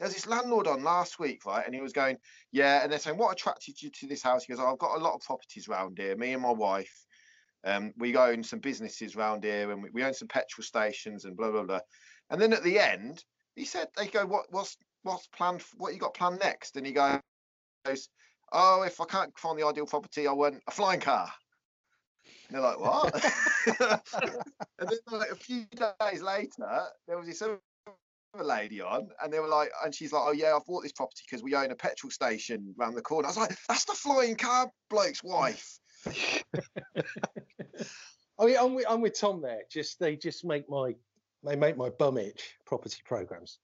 [0.00, 1.64] there's this landlord on last week, right?
[1.64, 2.16] And he was going,
[2.50, 2.82] yeah.
[2.82, 4.44] And they're saying, what attracted you to this house?
[4.44, 6.16] He goes, I've got a lot of properties around here.
[6.16, 7.06] Me and my wife,
[7.64, 11.36] um, we own some businesses around here, and we, we own some petrol stations and
[11.36, 11.80] blah blah blah.
[12.30, 13.22] And then at the end,
[13.54, 15.62] he said, they go, what what's what's planned?
[15.76, 16.76] What you got planned next?
[16.76, 17.20] And he goes,
[18.52, 21.28] oh, if I can't find the ideal property, I want a flying car.
[22.48, 23.14] And they're like, what?
[24.78, 25.64] and then like a few
[26.00, 27.58] days later, there was this other
[28.40, 31.22] lady on, and they were like, and she's like, oh yeah, I bought this property
[31.28, 33.26] because we own a petrol station round the corner.
[33.26, 35.78] I was like, that's the flying car bloke's wife.
[38.38, 39.62] I mean, I'm with, I'm with Tom there.
[39.70, 40.94] Just they just make my
[41.44, 42.54] they make my bum itch.
[42.66, 43.58] Property programs.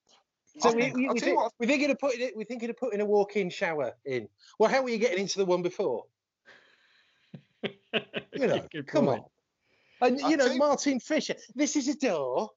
[0.60, 2.36] So I we, we, we, think, what, we think thinking of putting it.
[2.36, 4.28] We're thinking of putting a walk-in shower in.
[4.58, 6.04] Well, how were you getting into the one before?
[8.34, 9.22] You know, come point.
[10.00, 10.08] on.
[10.08, 11.34] And I'll you know, tell you- Martin Fisher.
[11.56, 12.50] This is a door.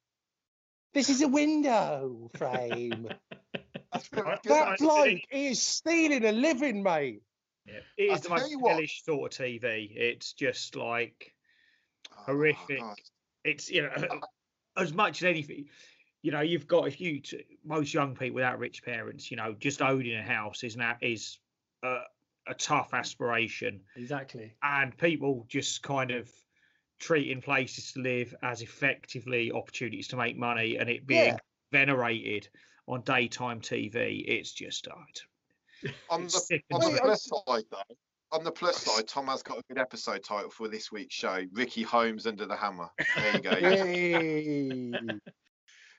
[0.94, 3.08] This is a window frame.
[3.94, 7.22] That's very Right, good, that bloke is stealing a living, mate.
[7.66, 7.80] Yeah.
[7.98, 9.92] It I is the most you hellish sort of TV.
[9.96, 11.34] It's just like
[12.12, 12.80] Oh, horrific.
[12.80, 12.98] God.
[13.44, 14.20] it's you know
[14.78, 15.66] as much as anything
[16.21, 19.53] you know you've got if you t- most young people without rich parents you know
[19.60, 21.39] just owning a house is now is
[21.84, 21.99] a,
[22.47, 24.53] a tough aspiration Exactly.
[24.63, 26.29] and people just kind of
[26.99, 31.38] treating places to live as effectively opportunities to make money and it being Yeah.
[31.71, 32.47] venerated
[32.88, 35.23] on daytime tv it's just oh, it's,
[36.10, 37.01] On it's the On the Wait, sick.
[37.01, 37.95] I plus side, though,
[38.31, 41.41] on the plus side, Tom has got a good episode title for this week's show:
[41.53, 42.89] Ricky Holmes under the hammer.
[43.15, 45.10] There you go.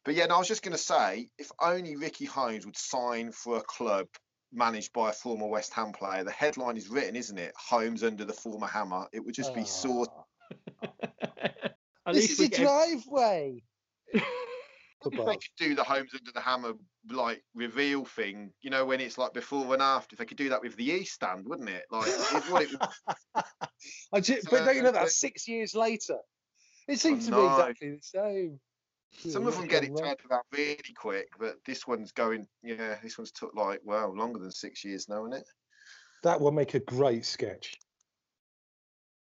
[0.07, 0.13] Yay.
[0.13, 3.33] But yeah, no, I was just going to say, if only Ricky Holmes would sign
[3.33, 4.07] for a club
[4.53, 6.25] managed by a former West Ham player.
[6.25, 7.53] The headline is written, isn't it?
[7.57, 9.07] Holmes under the former hammer.
[9.13, 10.09] It would just be sort.
[12.05, 12.13] Ah.
[12.13, 13.63] This is we a get driveway.
[14.13, 14.25] If
[15.05, 16.73] they could do the Holmes under the hammer
[17.09, 20.49] like reveal thing, you know, when it's like before and after, if they could do
[20.49, 21.85] that with the East stand, wouldn't it?
[21.93, 22.81] Like, it's what it would
[24.13, 26.17] I ju- So, but don't you know that six years later?
[26.89, 27.57] It seems to be know.
[27.57, 28.61] exactly the same.
[29.19, 30.17] Some of them get it gone wrong.
[30.17, 32.47] turned around really quick, but this one's going.
[32.63, 35.47] Yeah, this one's took like well longer than six years now, isn't it?
[36.23, 37.75] That will make a great sketch.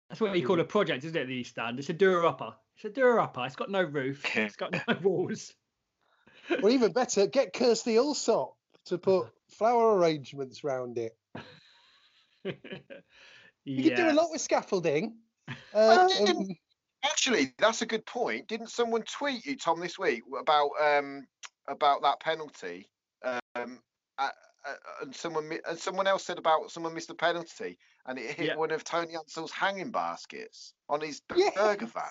[0.10, 1.28] That's what you call a project, isn't it?
[1.28, 1.80] The East Stand.
[1.80, 2.54] It's a doer upper.
[2.76, 3.46] It's a doer upper.
[3.46, 4.24] It's got no roof.
[4.36, 5.54] It's got no walls.
[6.62, 8.54] Or even better, get Kirstie Allsopp
[8.86, 11.16] to put flower arrangements round it.
[13.64, 15.18] You could do a lot with scaffolding.
[15.72, 16.48] Uh, um,
[17.04, 18.48] Actually, that's a good point.
[18.48, 21.28] Didn't someone tweet you, Tom, this week about um
[21.68, 22.90] about that penalty?
[23.24, 23.80] Um,
[24.18, 24.30] uh,
[24.66, 28.48] uh, and someone and someone else said about someone missed a penalty and it hit
[28.48, 28.56] Yeah.
[28.56, 32.04] one of Tony Ansel's hanging baskets on his b- burger van.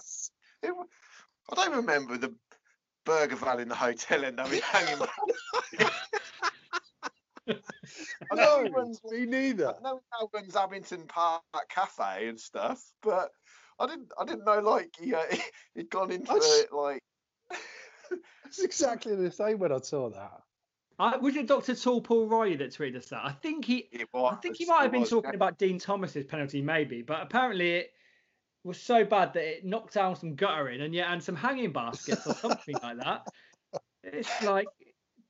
[0.62, 0.74] It
[1.50, 2.34] I don't remember the
[3.04, 5.06] burger van in the hotel end having hanging.
[8.30, 9.68] I know No, runs me neither.
[9.68, 13.30] I know now runs Abington Park Cafe and stuff, but
[13.80, 15.22] I didn't I didn't know like he uh,
[15.74, 17.02] he'd gone into That's- it like
[18.46, 20.42] It's exactly the same when I saw that.
[20.98, 21.74] Uh, was it Dr.
[21.74, 23.24] Tall Paul Roy that tweeted us that?
[23.24, 24.34] I think he was.
[24.36, 25.36] I think he might have been was, talking yeah.
[25.36, 27.92] about Dean Thomas's penalty, maybe, but apparently it
[28.64, 32.26] was so bad that it knocked down some guttering and yeah, and some hanging baskets
[32.26, 33.26] or something like that.
[34.02, 34.66] It's like,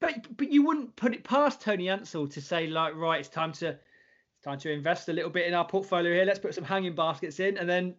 [0.00, 3.52] but but you wouldn't put it past Tony Ansell to say like, right, it's time
[3.54, 6.24] to it's time to invest a little bit in our portfolio here.
[6.24, 7.96] Let's put some hanging baskets in, and then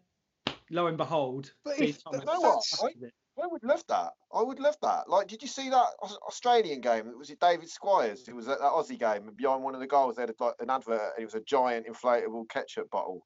[0.72, 2.64] lo and behold, But if- you know what?
[2.64, 3.12] started.
[3.42, 4.12] I would love that.
[4.34, 5.10] I would love that.
[5.10, 5.88] Like, did you see that
[6.28, 7.18] Australian game?
[7.18, 8.28] Was it David Squires?
[8.28, 10.56] It was at that Aussie game, and behind one of the goals, they had like
[10.60, 13.26] an advert, and it was a giant inflatable ketchup bottle.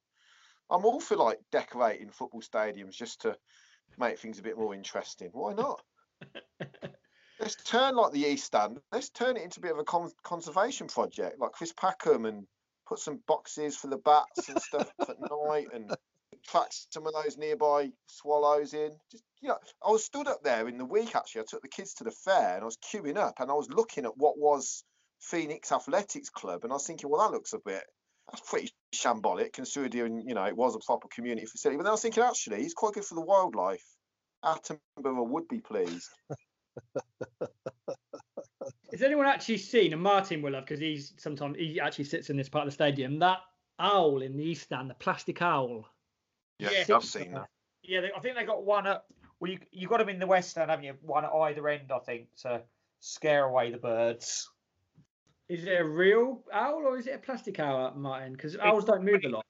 [0.70, 3.36] I'm all for like decorating football stadiums just to
[3.98, 5.30] make things a bit more interesting.
[5.34, 5.82] Why not?
[7.40, 8.80] let's turn like the East Stand.
[8.92, 12.48] Let's turn it into a bit of a con- conservation project, like Chris Packham, and
[12.88, 15.92] put some boxes for the bats and stuff at night, and
[16.48, 18.92] track some of those nearby swallows in.
[19.12, 21.42] Just you know, I was stood up there in the week actually.
[21.42, 23.70] I took the kids to the fair and I was queuing up and I was
[23.70, 24.84] looking at what was
[25.20, 27.84] Phoenix Athletics Club and I was thinking, well, that looks a bit
[28.30, 31.78] that's pretty shambolic considering you know it was a proper community facility.
[31.78, 33.84] But then I was thinking, actually, it's quite good for the wildlife.
[34.44, 36.10] Attenborough would be pleased.
[38.92, 42.38] Has anyone actually seen, and Martin will have because he's sometimes he actually sits in
[42.38, 43.40] this part of the stadium, that
[43.80, 45.86] owl in the East Stand, the plastic owl.
[46.60, 46.96] Yeah, Yeah.
[46.96, 47.48] I've seen that.
[47.84, 49.04] Yeah, they, I think they got one at.
[49.40, 50.94] Well, you you got them in the west End, haven't you?
[51.02, 52.62] One at either end, I think, to
[53.00, 54.50] scare away the birds.
[55.48, 58.34] Is it a real owl or is it a plastic owl, Martin?
[58.34, 59.46] Because owls don't move a lot.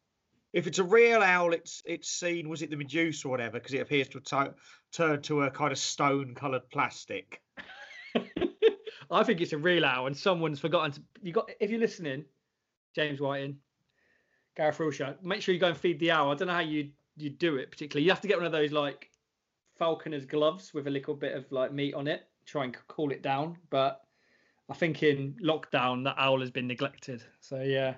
[0.51, 2.49] If it's a real owl, it's it's seen.
[2.49, 3.59] Was it the Medusa or whatever?
[3.59, 4.53] Because it appears to have tu-
[4.91, 7.41] turned to a kind of stone-coloured plastic.
[9.11, 11.01] I think it's a real owl, and someone's forgotten to.
[11.21, 12.25] You got if you're listening,
[12.95, 13.57] James Whiting,
[14.55, 16.31] Gareth Wilshire, make sure you go and feed the owl.
[16.31, 18.05] I don't know how you you do it particularly.
[18.05, 19.09] You have to get one of those like
[19.77, 22.27] falconer's gloves with a little bit of like meat on it.
[22.45, 24.01] Try and cool it down, but
[24.69, 27.23] I think in lockdown that owl has been neglected.
[27.39, 27.95] So yeah.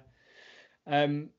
[0.86, 1.30] Um,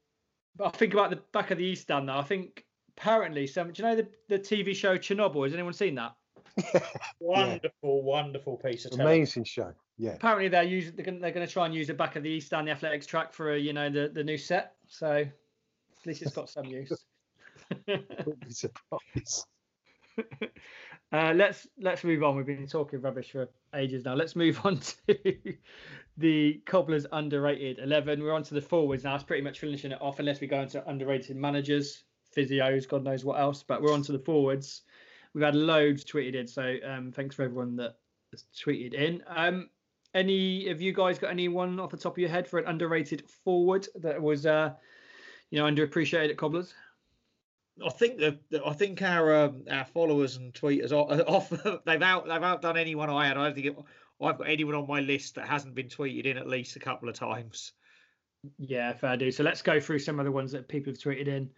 [0.57, 2.19] but I think about the back of the East Stand though.
[2.19, 2.65] I think
[2.97, 3.73] apparently some.
[3.73, 5.45] Do you know the the TV show Chernobyl?
[5.45, 6.15] Has anyone seen that?
[7.21, 9.07] Wonderful, wonderful piece of television.
[9.07, 9.73] Amazing show.
[9.99, 10.13] Yeah.
[10.13, 12.31] apparently they're using they're going, they're going to try and use the back of the
[12.31, 14.75] East Stand the athletics track for a, you know the, the new set.
[14.87, 16.93] So at least it's got some use.
[17.87, 19.47] Wouldn't be surprised.
[21.13, 22.37] uh, let's let's move on.
[22.37, 24.15] We've been talking rubbish for ages now.
[24.15, 25.55] Let's move on to
[26.17, 29.15] the cobblers underrated 11 we're on to the forwards now.
[29.15, 32.05] It's pretty much finishing it off unless we go into underrated managers
[32.37, 33.63] physios god knows what else.
[33.63, 34.83] But we're on to the forwards.
[35.35, 37.97] We've had loads tweeted in so um, thanks for everyone that
[38.33, 39.23] has tweeted in.
[39.29, 39.69] Um,
[40.15, 43.29] any of you guys got anyone off the top of your head for an underrated
[43.45, 44.73] forward that was, uh,
[45.51, 46.75] you know, underappreciated at Cobblers?
[47.85, 51.51] I think that I think our um, our followers and tweeters are off.
[51.51, 53.37] They've out they've outdone anyone I had.
[53.37, 53.77] I don't think it,
[54.21, 57.09] I've got anyone on my list that hasn't been tweeted in at least a couple
[57.09, 57.73] of times.
[58.59, 59.31] Yeah, fair do.
[59.31, 61.51] So let's go through some of the ones that people have tweeted in.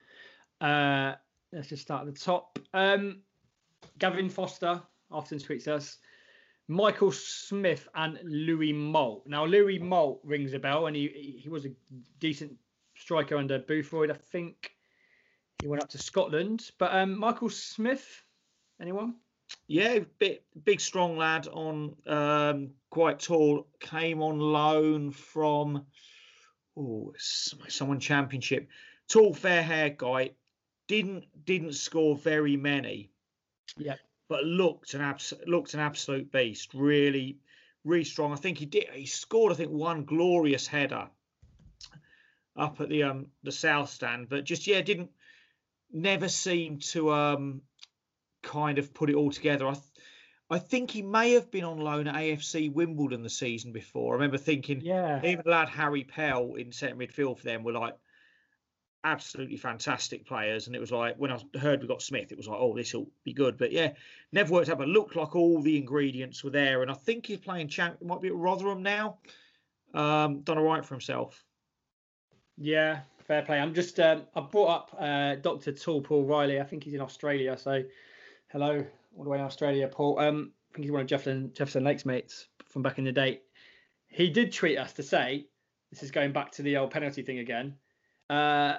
[0.66, 1.14] Uh,
[1.52, 2.58] let's just start at the top.
[2.74, 3.22] Um,
[3.98, 5.98] Gavin Foster often tweets us.
[6.70, 9.26] Michael Smith and Louis Moult.
[9.26, 11.72] Now, Louis Moult rings a bell, and he he was a
[12.20, 12.52] decent
[12.94, 14.08] striker under Boothroyd.
[14.08, 14.70] I think
[15.60, 16.70] he went up to Scotland.
[16.78, 18.22] But um, Michael Smith,
[18.80, 19.16] anyone?
[19.66, 23.66] Yeah, bit big, strong lad on um, quite tall.
[23.80, 25.86] Came on loan from
[26.76, 28.68] oh, someone championship.
[29.08, 30.30] Tall, fair haired guy.
[30.86, 33.10] Didn't didn't score very many.
[33.76, 33.96] Yeah
[34.30, 36.72] but looked an abs- looked an absolute beast.
[36.72, 37.38] Really,
[37.84, 38.32] really strong.
[38.32, 38.84] I think he did.
[38.92, 41.08] He scored, I think, one glorious header
[42.56, 45.10] up at the um the south stand, but just yeah, didn't
[45.92, 47.62] never seem to um
[48.42, 49.66] kind of put it all together.
[49.66, 49.84] I th-
[50.52, 54.14] I think he may have been on loan at AFC Wimbledon the season before.
[54.14, 57.96] I remember thinking, yeah, even lad Harry Pell in centre midfield for them were like
[59.04, 60.66] absolutely fantastic players.
[60.66, 62.92] And it was like when I heard we got Smith, it was like, oh, this
[62.94, 63.56] will be good.
[63.56, 63.92] But yeah,
[64.32, 64.78] never worked out.
[64.78, 66.82] But looked like all the ingredients were there.
[66.82, 68.00] And I think he's playing champ.
[68.02, 69.18] Might be at Rotherham now.
[69.94, 71.44] Um, done all right for himself.
[72.56, 73.58] Yeah, fair play.
[73.58, 75.72] I'm just um, I brought up uh, Dr.
[75.72, 76.60] Tall Paul Riley.
[76.60, 77.56] I think he's in Australia.
[77.56, 77.82] So
[78.48, 78.84] hello,
[79.16, 80.18] all the way in Australia, Paul.
[80.18, 83.40] Um, I think he's one of Jefferson Jefferson Lake's mates from back in the day.
[84.08, 85.46] He did tweet us to say,
[85.90, 87.76] this is going back to the old penalty thing again.
[88.28, 88.76] Uh,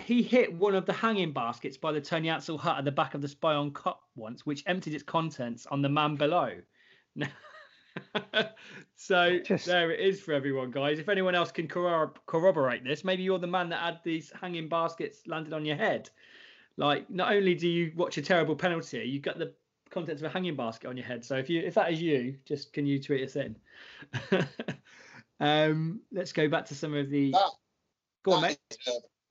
[0.00, 3.14] he hit one of the hanging baskets by the Tony Ansell hut at the back
[3.14, 6.52] of the Spion Kop once, which emptied its contents on the man below.
[8.96, 9.66] so Just...
[9.66, 10.98] there it is for everyone, guys.
[10.98, 15.26] If anyone else can corroborate this, maybe you're the man that had these hanging baskets
[15.26, 16.10] landed on your head.
[16.76, 19.52] Like, not only do you watch a terrible penalty, you got the
[19.90, 21.24] contents of a hanging basket on your head.
[21.24, 23.56] So if you if that is you, just can you tweet us in?
[25.40, 27.32] um, let's go back to some of the.
[27.32, 27.50] That,
[28.24, 28.58] go on, mate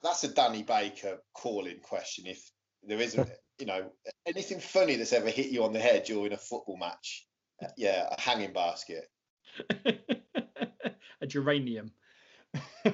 [0.04, 2.26] that's a Danny Baker calling question.
[2.28, 2.52] If
[2.84, 3.92] there isn't, you know,
[4.26, 7.28] anything funny that's ever hit you on the head during a football match,
[7.64, 9.06] uh, yeah, a hanging basket,
[9.86, 11.92] a geranium.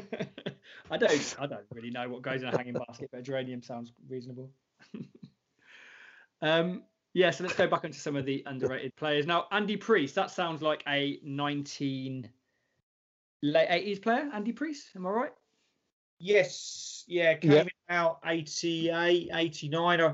[0.91, 3.61] I don't, I don't really know what goes in a hanging basket, but a geranium
[3.61, 4.51] sounds reasonable.
[6.41, 9.25] um, yeah, so let's go back into some of the underrated players.
[9.25, 12.29] Now, Andy Preece, that sounds like a 19
[13.41, 14.89] late 80s player, Andy Preece.
[14.95, 15.31] Am I right?
[16.19, 17.67] Yes, yeah, came yep.
[17.89, 20.01] out 88, 89.
[20.01, 20.13] I, I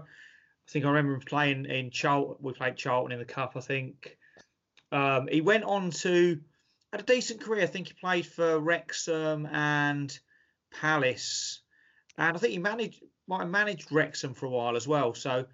[0.67, 2.37] think I remember him playing in Charlton.
[2.39, 4.17] We played Charlton in the Cup, I think.
[4.91, 6.39] Um, he went on to
[6.91, 7.63] had a decent career.
[7.63, 10.17] I think he played for Wrexham and
[10.73, 11.61] Palace,
[12.17, 15.13] and I think he managed might have managed Wrexham for a while as well.
[15.13, 15.45] So,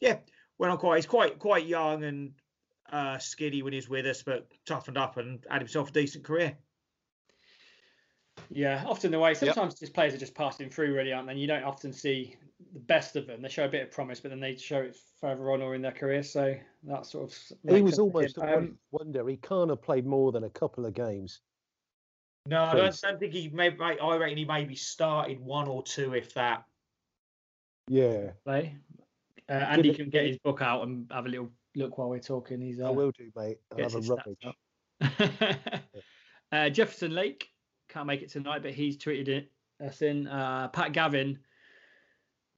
[0.00, 0.18] yeah,
[0.58, 0.96] went on quite.
[0.96, 2.32] He's quite quite young and
[2.90, 6.58] uh, skinny when he's with us, but toughened up and had himself a decent career.
[8.50, 9.34] Yeah, often the way.
[9.34, 9.78] Sometimes yep.
[9.78, 11.32] these players are just passing through, really, aren't they?
[11.32, 12.36] And you don't often see
[12.72, 13.42] the best of them.
[13.42, 15.82] They show a bit of promise, but then they show it further on or in
[15.82, 16.22] their career.
[16.24, 17.38] So that sort of.
[17.72, 19.26] He was almost a um, wonder.
[19.28, 21.40] He can't have played more than a couple of games.
[22.46, 23.76] No, I don't, don't, think he may.
[23.78, 26.64] I reckon he maybe started one or two, if that.
[27.86, 28.30] Yeah.
[28.44, 28.76] Play.
[29.48, 32.60] Uh, Andy can get his book out and have a little look while we're talking.
[32.60, 32.80] He's.
[32.80, 33.58] Uh, I will do, mate.
[33.72, 35.82] I'll have a rummage.
[36.52, 37.48] uh, Jefferson Lake
[37.92, 39.50] can't make it tonight, but he's tweeted it
[39.84, 40.26] us in.
[40.26, 41.38] Uh, Pat Gavin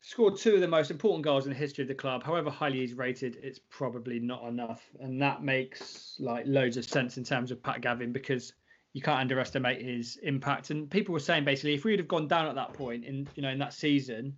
[0.00, 2.22] scored two of the most important goals in the history of the club.
[2.24, 7.16] However highly he's rated, it's probably not enough, and that makes like loads of sense
[7.16, 8.52] in terms of Pat Gavin because
[8.92, 10.70] you can't underestimate his impact.
[10.70, 13.42] And people were saying basically, if we'd have gone down at that point in you
[13.42, 14.36] know in that season,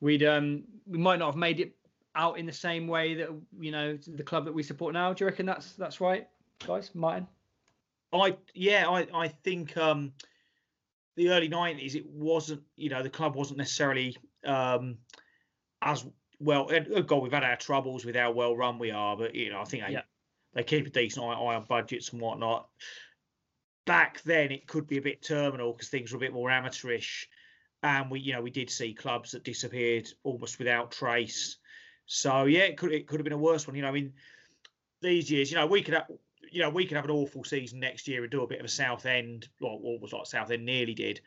[0.00, 1.76] we'd um we might not have made it
[2.16, 5.12] out in the same way that you know the club that we support now.
[5.12, 6.26] Do you reckon that's that's right,
[6.66, 6.90] guys?
[6.94, 7.26] Martin.
[8.22, 10.12] I yeah, I I think um,
[11.16, 14.98] the early nineties it wasn't you know the club wasn't necessarily um,
[15.82, 16.04] as
[16.38, 16.70] well.
[16.72, 19.60] Oh God, we've had our troubles with how well run we are, but you know
[19.60, 20.02] I think they, yeah.
[20.54, 22.68] they keep a decent eye, eye on budgets and whatnot.
[23.86, 27.28] Back then, it could be a bit terminal because things were a bit more amateurish,
[27.82, 31.56] and we you know we did see clubs that disappeared almost without trace.
[32.06, 33.76] So yeah, it could it could have been a worse one.
[33.76, 34.12] You know, I mean,
[35.00, 36.06] these years, you know, we could have
[36.54, 38.64] you know, we could have an awful season next year and do a bit of
[38.64, 41.20] a Southend, like was like Southend nearly did,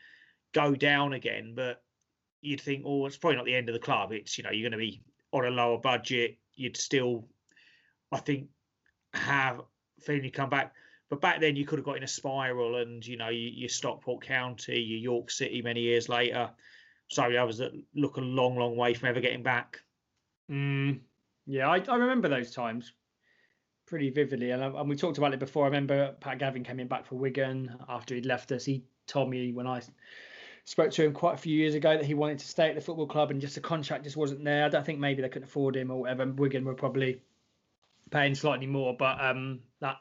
[0.54, 1.52] go down again.
[1.54, 1.84] But
[2.40, 4.14] you'd think, oh, it's probably not the end of the club.
[4.14, 5.02] It's you know, you're going to be
[5.34, 6.38] on a lower budget.
[6.56, 7.28] You'd still,
[8.10, 8.48] I think,
[9.14, 9.62] have
[10.00, 10.74] feeling you come back.
[11.10, 13.68] But back then, you could have got in a spiral, and you know, you, you
[13.68, 16.52] Stockport County, your York City many years later.
[17.10, 19.82] So I was at, look a long, long way from ever getting back.
[20.50, 21.02] Mm,
[21.46, 22.94] yeah, I, I remember those times
[23.88, 25.64] pretty vividly, and, and we talked about it before.
[25.64, 28.66] I remember Pat Gavin coming back for Wigan after he'd left us.
[28.66, 29.82] He told me when I
[30.66, 32.82] spoke to him quite a few years ago that he wanted to stay at the
[32.82, 34.66] football club, and just the contract just wasn't there.
[34.66, 36.26] I don't think maybe they couldn't afford him or whatever.
[36.28, 37.22] Wigan were probably
[38.12, 39.98] paying slightly more, but um, that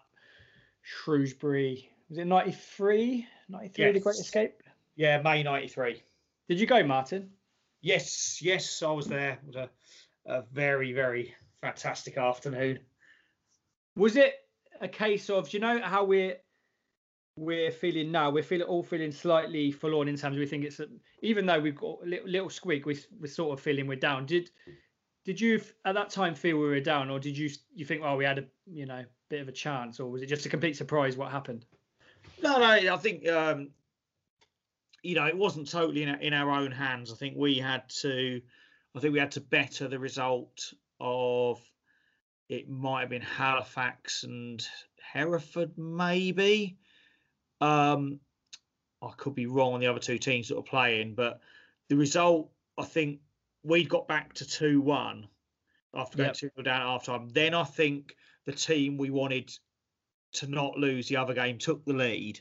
[0.83, 3.95] Shrewsbury was it 93 93 yes.
[3.95, 4.63] the great escape
[4.95, 6.03] yeah may 93
[6.49, 7.31] did you go martin
[7.81, 9.71] yes yes i was there it was a,
[10.27, 12.79] a very very fantastic afternoon
[13.97, 14.35] was it
[14.81, 16.37] a case of you know how we're
[17.39, 20.87] we're feeling now we're feeling all feeling slightly forlorn in terms we think it's a,
[21.23, 24.25] even though we've got a little, little squeak we, we're sort of feeling we're down
[24.25, 24.51] did
[25.25, 28.17] did you at that time feel we were down or did you you think oh
[28.17, 30.77] we had a you know bit of a chance, or was it just a complete
[30.77, 31.65] surprise what happened?
[32.43, 33.71] No, no, I think um,
[35.03, 37.13] you know it wasn't totally in in our own hands.
[37.13, 38.41] I think we had to,
[38.95, 41.61] I think we had to better the result of
[42.49, 44.67] it might have been Halifax and
[45.13, 46.77] Hereford, maybe.
[47.61, 48.21] Um,
[49.03, 51.41] I could be wrong on the other two teams that were playing, but
[51.89, 53.21] the result, I think
[53.63, 55.27] we'd got back to 2 1
[55.95, 56.53] after going yep.
[56.57, 57.29] 2 down at half time.
[57.31, 59.53] Then I think the team we wanted
[60.35, 62.41] to not lose the other game took the lead,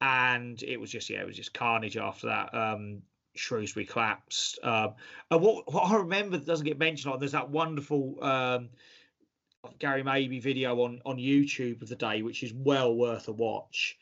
[0.00, 2.54] and it was just yeah, it was just carnage after that.
[2.54, 3.02] Um,
[3.34, 4.58] Shrewsbury collapsed.
[4.62, 4.94] Um,
[5.30, 8.70] and what, what I remember that doesn't get mentioned on there's that wonderful um,
[9.78, 13.98] Gary Maybe video on on YouTube of the day, which is well worth a watch.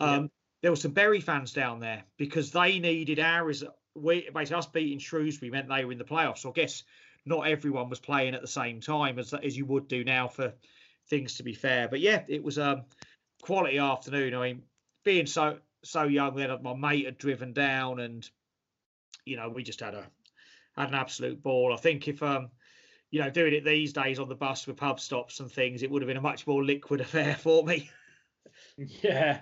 [0.00, 0.28] Um, yeah.
[0.62, 3.76] There were some Bury fans down there because they needed our result.
[3.94, 6.38] We basically us beating Shrewsbury meant they were in the playoffs.
[6.38, 6.84] So I guess
[7.24, 10.52] not everyone was playing at the same time as as you would do now for
[11.08, 11.88] things to be fair.
[11.88, 12.84] But yeah, it was a
[13.42, 14.34] quality afternoon.
[14.34, 14.62] I mean,
[15.04, 18.28] being so so young, then my mate had driven down, and
[19.24, 20.06] you know we just had a
[20.76, 21.72] had an absolute ball.
[21.72, 22.50] I think if um
[23.10, 25.90] you know doing it these days on the bus with pub stops and things, it
[25.90, 27.90] would have been a much more liquid affair for me.
[28.76, 29.40] yeah,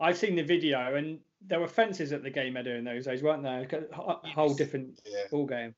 [0.00, 3.22] I've seen the video, and there were fences at the game Edo in those days,
[3.22, 3.66] weren't there?
[3.92, 5.24] A whole different yeah.
[5.30, 5.74] ball game.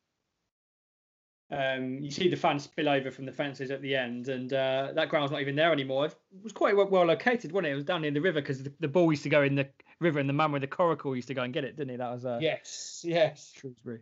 [1.52, 4.92] Um, you see the fans spill over from the fences at the end, and uh,
[4.94, 6.06] that ground's not even there anymore.
[6.06, 7.72] It was quite well located, wasn't it?
[7.72, 9.68] It was down near the river because the, the, ball used to go in the
[9.98, 11.96] river, and the man with the coracle used to go and get it, didn't he?
[11.96, 14.00] That was uh, yes, yes, Shrewsbury.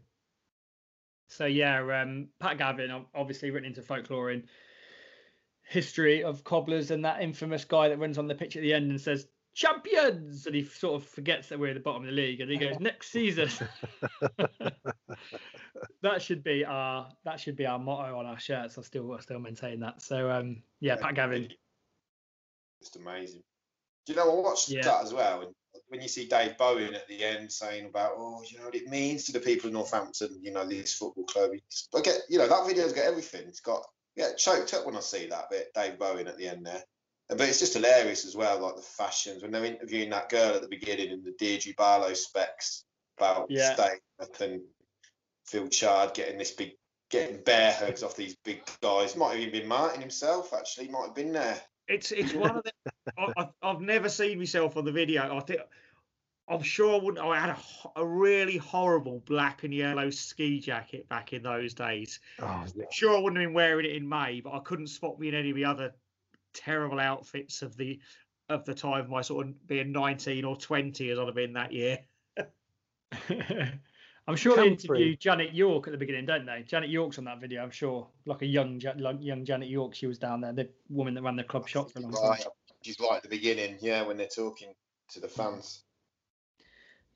[1.28, 4.44] So yeah, um, Pat Gavin, obviously written into folklore in
[5.62, 8.90] history of cobblers, and that infamous guy that runs on the pitch at the end
[8.90, 12.12] and says champions, and he sort of forgets that we're at the bottom of the
[12.12, 13.50] league, and he goes next season.
[16.02, 18.78] that should be our that should be our motto on our shirts.
[18.78, 20.00] I still I still maintain that.
[20.00, 21.48] So um, yeah, yeah Pat Gavin.
[22.80, 23.42] It's amazing.
[24.06, 24.82] Do you know I watched yeah.
[24.82, 25.52] that as well?
[25.88, 28.88] When you see Dave Bowen at the end saying about, oh, you know what it
[28.88, 31.50] means to the people of Northampton, you know, this football club.
[31.94, 33.46] I get, you know, that video's got everything.
[33.46, 33.84] It's got,
[34.16, 36.82] yeah, choked up when I see that bit, Dave Bowen at the end there.
[37.28, 40.62] But it's just hilarious as well, like the fashions when they're interviewing that girl at
[40.62, 42.84] the beginning in the Deirdre Barlow specs
[43.18, 43.74] about yeah.
[43.74, 44.62] staying up and
[45.46, 46.72] Phil Chard getting this big,
[47.10, 49.16] getting bear hugs off these big guys.
[49.16, 50.54] Might have even been Martin himself.
[50.54, 51.60] Actually, might have been there.
[51.88, 52.72] It's it's one of the.
[53.36, 55.36] I, have never seen myself on the video.
[55.36, 55.60] I think
[56.48, 57.24] I'm sure I wouldn't.
[57.24, 62.20] I had a, a really horrible black and yellow ski jacket back in those days.
[62.40, 62.84] Oh, yeah.
[62.90, 65.34] Sure, I wouldn't have been wearing it in May, but I couldn't spot me in
[65.34, 65.94] any of the other
[66.54, 68.00] terrible outfits of the
[68.48, 71.52] of the time of my sort of being 19 or 20 as I'd have been
[71.52, 71.98] that year.
[74.28, 76.62] I'm sure they interview Janet York at the beginning, don't they?
[76.66, 78.06] Janet York's on that video, I'm sure.
[78.26, 81.44] Like a young, young Janet York, she was down there, the woman that ran the
[81.44, 82.40] club shop for a long right.
[82.40, 82.50] time.
[82.82, 84.74] She's right at the beginning, yeah, when they're talking
[85.12, 85.82] to the fans.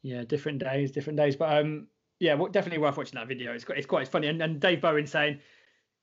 [0.01, 1.87] Yeah, different days, different days, but um,
[2.19, 3.53] yeah, well, definitely worth watching that video.
[3.53, 5.39] It's quite, it's quite funny, and, and Dave Bowen saying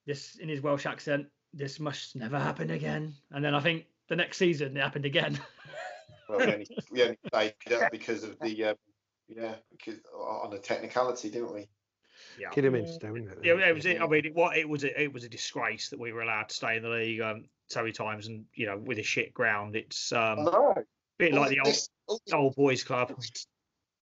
[0.05, 4.16] this in his Welsh accent, "This must never happen again," and then I think the
[4.16, 5.39] next season it happened again.
[6.30, 8.76] well, we only, we only it because of the um,
[9.30, 11.69] yeah, because on a technicality, didn't we?
[12.38, 12.49] Yeah.
[12.49, 13.32] Kid him in stone.
[13.43, 13.86] Yeah, it was.
[13.86, 14.84] It, I mean, it, what it was.
[14.84, 17.45] A, it was a disgrace that we were allowed to stay in the league um,
[17.67, 20.75] so many times, and you know, with a shit ground, it's um, a
[21.17, 23.13] bit all like the this, old, this, old boys club.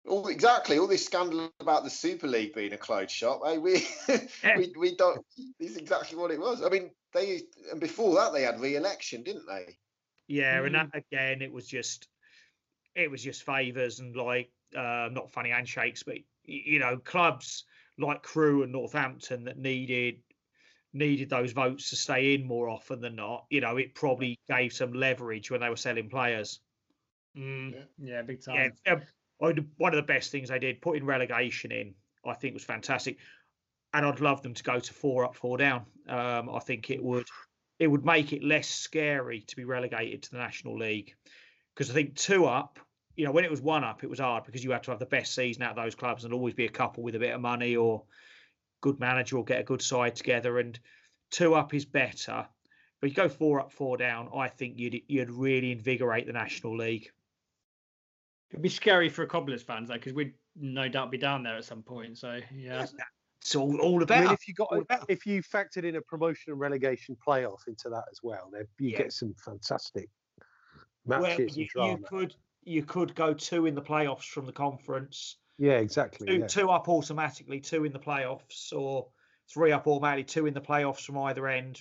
[0.07, 0.79] All, exactly.
[0.79, 3.41] All this scandal about the Super League being a closed shop.
[3.45, 4.57] Hey, we, yeah.
[4.57, 5.19] we we don't.
[5.59, 6.63] This is exactly what it was.
[6.63, 9.77] I mean, they and before that they had re-election, didn't they?
[10.29, 10.67] Yeah, mm.
[10.67, 12.07] and that again, it was just
[12.95, 17.65] it was just favours and like uh, not funny handshakes, but you know, clubs
[17.97, 20.21] like Crewe and Northampton that needed
[20.93, 24.73] needed those votes to stay in more often than not, you know, it probably gave
[24.73, 26.59] some leverage when they were selling players.
[27.37, 28.73] Mm, yeah, big time.
[28.85, 28.99] Yeah,
[29.39, 31.93] one of the best things they did, putting relegation in,
[32.25, 33.17] I think was fantastic.
[33.93, 35.85] And I'd love them to go to four up, four down.
[36.09, 37.27] Um, I think it would
[37.79, 41.13] it would make it less scary to be relegated to the National League.
[41.73, 42.79] Because I think two up,
[43.17, 44.99] you know, when it was one up, it was hard because you had to have
[44.99, 47.33] the best season out of those clubs and always be a couple with a bit
[47.33, 48.03] of money or
[48.79, 50.59] good manager or get a good side together.
[50.59, 50.79] And
[51.31, 52.47] two up is better.
[53.01, 56.77] But you go four up, four down, I think you'd you'd really invigorate the National
[56.77, 57.09] League.
[58.51, 61.65] It'd be scary for Cobblers fans though, because we'd no doubt be down there at
[61.65, 62.17] some point.
[62.17, 62.85] So yeah.
[63.41, 64.17] It's all, all about.
[64.17, 67.67] I mean, if you got a, if you factored in a promotion and relegation playoff
[67.67, 68.97] into that as well, then you yeah.
[68.97, 70.09] get some fantastic
[71.05, 71.55] matches.
[71.55, 72.35] Well, you, you, could
[72.67, 75.37] you could go two in the playoffs from the conference.
[75.57, 76.27] Yeah, exactly.
[76.27, 76.47] Two, yeah.
[76.47, 79.07] two up automatically, two in the playoffs, or
[79.51, 81.79] three up automatically, two in the playoffs from either end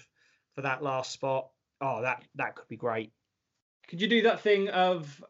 [0.55, 1.49] for that last spot.
[1.81, 3.13] Oh, that that could be great.
[3.89, 5.23] Could you do that thing of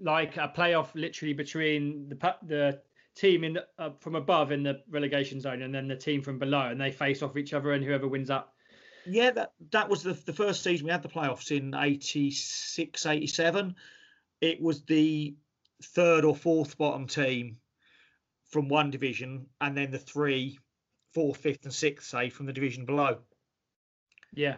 [0.00, 2.80] like a playoff literally between the the
[3.14, 6.38] team in the, uh, from above in the relegation zone and then the team from
[6.38, 8.48] below, and they face off each other, and whoever wins that.
[9.06, 13.74] Yeah, that that was the the first season we had the playoffs in 86, 87.
[14.40, 15.36] It was the
[15.82, 17.58] third or fourth bottom team
[18.50, 20.58] from one division, and then the three,
[21.14, 23.18] fourth, fifth, and sixth, say, from the division below.
[24.32, 24.56] Yeah.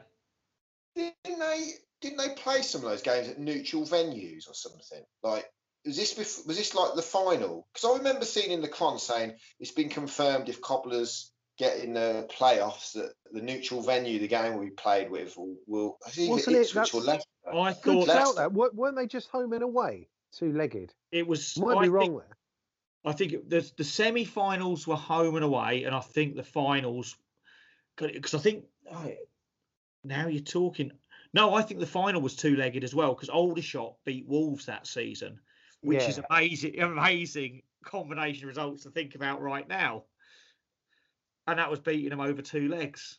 [0.97, 1.73] Didn't they?
[2.01, 5.05] Didn't they play some of those games at neutral venues or something?
[5.23, 5.47] Like
[5.85, 7.67] was this before, was this like the final?
[7.73, 11.95] Because I remember seeing in the con saying it's been confirmed if Cobblers get in
[11.95, 16.73] the playoffs that the neutral venue the game we played with will, will Wasn't it,
[16.73, 17.29] that's, Leicester.
[17.59, 20.93] I thought that weren't they just home and away two legged?
[21.11, 22.37] It was might I be wrong there.
[23.05, 27.17] I think the the semi-finals were home and away, and I think the finals
[27.97, 29.13] because I think oh,
[30.05, 30.93] now you're talking.
[31.35, 35.41] No, I think the final was two-legged as well because Aldershot beat Wolves that season
[35.83, 36.09] which yeah.
[36.09, 40.05] is amazing, amazing combination results to think about right now.
[41.47, 43.19] And that was beating them over two legs.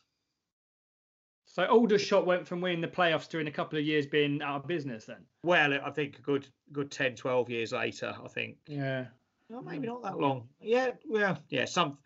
[1.54, 4.62] So Aldershot went from winning the playoffs to in a couple of years being out
[4.62, 5.24] of business then?
[5.44, 8.56] Well, I think a good good 10, 12 years later, I think.
[8.66, 9.06] Yeah.
[9.48, 10.48] Well, maybe not that long.
[10.60, 11.98] Yeah, well, yeah, some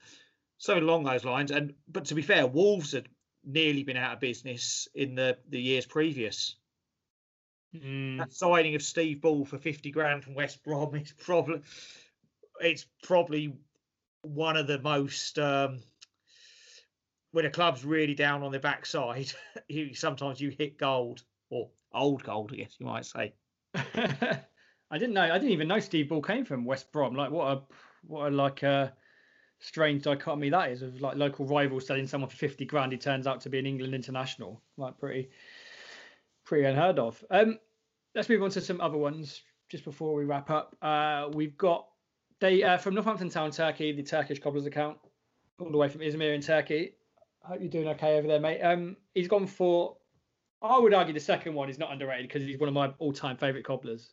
[0.59, 1.51] so along those lines.
[1.51, 3.09] And but to be fair, Wolves had
[3.43, 6.57] nearly been out of business in the the years previous.
[7.75, 8.19] Mm.
[8.19, 11.63] That signing of Steve Ball for fifty grand from West Brom is probably
[12.61, 13.55] it's probably
[14.21, 15.79] one of the most um,
[17.33, 19.33] when a club's really down on their backside,
[19.69, 23.35] you sometimes you hit gold or old gold, I guess you might say.
[23.75, 25.23] I didn't know.
[25.23, 27.15] I didn't even know Steve Ball came from West Brom.
[27.15, 27.63] Like what a
[28.07, 28.95] what a like a
[29.61, 32.93] strange dichotomy that is of like local rivals selling someone for fifty grand.
[32.93, 34.63] He turns out to be an England international.
[34.77, 35.29] Like pretty
[36.45, 37.23] pretty unheard of.
[37.31, 37.59] Um,
[38.15, 40.75] let's move on to some other ones just before we wrap up.
[40.81, 41.87] Uh, we've got
[42.41, 44.97] they uh, from Northampton Town, Turkey, the Turkish Cobblers account,
[45.61, 46.95] all the way from Izmir in Turkey.
[47.45, 48.61] I hope you're doing okay over there, mate.
[48.61, 49.97] Um, he's gone for.
[50.61, 53.37] I would argue the second one is not underrated because he's one of my all-time
[53.37, 54.13] favourite cobblers.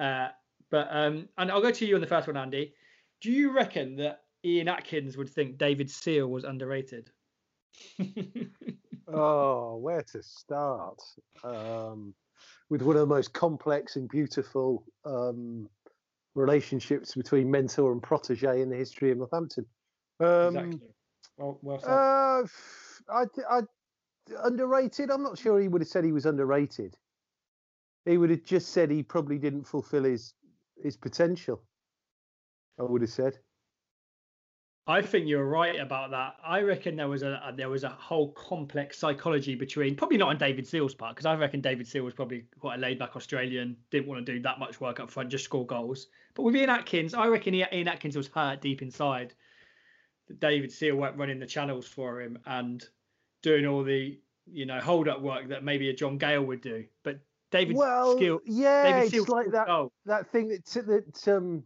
[0.00, 0.28] Uh,
[0.70, 2.74] but um, and I'll go to you on the first one, Andy.
[3.20, 7.10] Do you reckon that Ian Atkins would think David Seal was underrated?
[9.08, 11.00] oh, where to start?
[11.42, 12.14] Um,
[12.70, 15.68] with one of the most complex and beautiful um,
[16.34, 19.66] relationships between mentor and protege in the history of Northampton.
[20.20, 20.88] Um, exactly.
[21.36, 21.90] Well, well said.
[21.90, 22.44] Uh,
[23.08, 23.60] I, I,
[24.44, 25.10] underrated.
[25.10, 26.96] I'm not sure he would have said he was underrated.
[28.04, 30.34] He would have just said he probably didn't fulfil his
[30.82, 31.62] his potential.
[32.78, 33.38] I would have said.
[34.86, 36.34] I think you're right about that.
[36.44, 40.28] I reckon there was a, a there was a whole complex psychology between probably not
[40.28, 43.16] on David Seal's part because I reckon David Seal was probably quite a laid back
[43.16, 46.08] Australian, didn't want to do that much work up front, just score goals.
[46.34, 49.32] But with Ian Atkins, I reckon Ian Atkins was hurt deep inside
[50.28, 52.86] that David Seal weren't running the channels for him and
[53.42, 56.84] doing all the you know hold up work that maybe a John Gayle would do.
[57.02, 57.20] But
[57.50, 59.92] David well, skill, yeah, David it's like that goal.
[60.06, 61.62] that thing that that um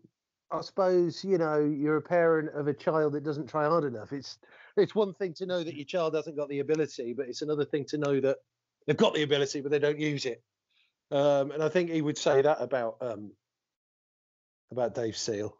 [0.51, 4.13] I suppose you know you're a parent of a child that doesn't try hard enough.
[4.13, 4.39] It's
[4.77, 7.65] it's one thing to know that your child hasn't got the ability, but it's another
[7.65, 8.39] thing to know that
[8.87, 10.43] they've got the ability but they don't use it.
[11.11, 13.33] Um, and I think he would say that about um,
[14.71, 15.57] about Dave Seal.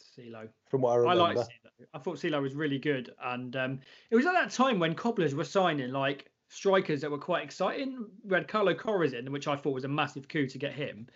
[0.00, 0.48] CeeLo.
[0.70, 1.86] From what I remember, I like CeeLo.
[1.94, 3.80] I thought CeeLo was really good, and um,
[4.10, 8.06] it was at that time when cobblers were signing like strikers that were quite exciting.
[8.24, 11.06] We had Carlo Corazin, which I thought was a massive coup to get him.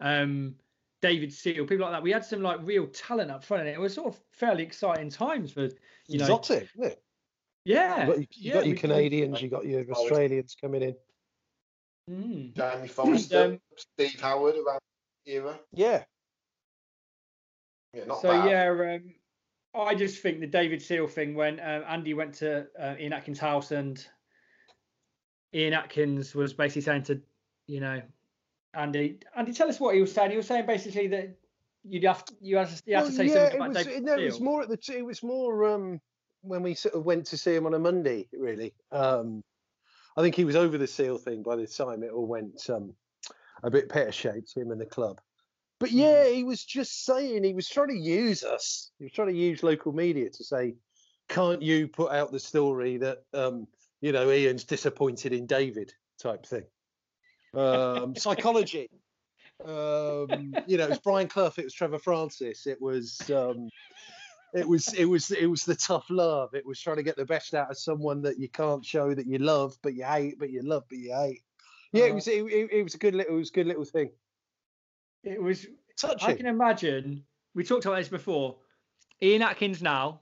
[0.00, 0.54] Um,
[1.00, 2.02] David Seal, people like that.
[2.02, 5.10] We had some like real talent up front, and it was sort of fairly exciting
[5.10, 5.64] times for
[6.08, 7.02] you exotic, know, it?
[7.64, 10.82] Yeah, You got, you yeah, got your we can- Canadians, you got your Australians coming
[10.82, 10.94] in.
[12.10, 12.56] Mm.
[12.56, 14.80] Jamie Forrester, um, Steve Howard around
[15.26, 15.60] the era.
[15.74, 16.04] Yeah,
[17.94, 18.50] Yeah, not so bad.
[18.50, 19.14] yeah, um,
[19.74, 23.38] I just think the David Seal thing when um, Andy went to uh, Ian Atkins'
[23.38, 24.04] house and
[25.54, 27.20] Ian Atkins was basically saying to,
[27.66, 28.02] you know,
[28.74, 30.30] Andy, Andy, tell us what he was saying.
[30.30, 31.36] He was saying basically that
[31.84, 33.68] you'd have to, you have to, you have Well, to say yeah, something it about
[33.68, 34.76] was, David no, it was more at the.
[34.76, 36.00] T- it was more um,
[36.42, 38.28] when we sort of went to see him on a Monday.
[38.32, 39.42] Really, um,
[40.16, 42.92] I think he was over the seal thing by the time it all went um,
[43.62, 44.54] a bit pear shaped.
[44.56, 45.20] Him and the club,
[45.78, 45.98] but Hmm.
[45.98, 48.90] yeah, he was just saying he was trying to use us.
[48.98, 50.76] He was trying to use local media to say,
[51.28, 53.68] "Can't you put out the story that um,
[54.00, 56.64] you know Ian's disappointed in David?" type thing.
[57.54, 58.88] Um, psychology.
[59.64, 63.70] Um, you know, it was Brian Clough, it was Trevor Francis, it was um,
[64.54, 66.54] it was it was it was the tough love.
[66.54, 69.26] It was trying to get the best out of someone that you can't show that
[69.26, 71.42] you love, but you hate, but you love, but you hate.
[71.92, 73.66] Yeah, it Uh, was it, it, it was a good little it was a good
[73.66, 74.12] little thing.
[75.24, 75.66] It was
[75.96, 76.30] touching.
[76.30, 77.24] I can imagine.
[77.54, 78.56] We talked about this before.
[79.20, 80.20] Ian Atkins now,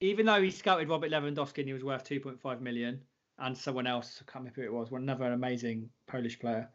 [0.00, 3.00] even though he scouted Robert Lewandowski and he was worth 2.5 million,
[3.38, 6.68] and someone else, I can't remember who it was, another amazing Polish player.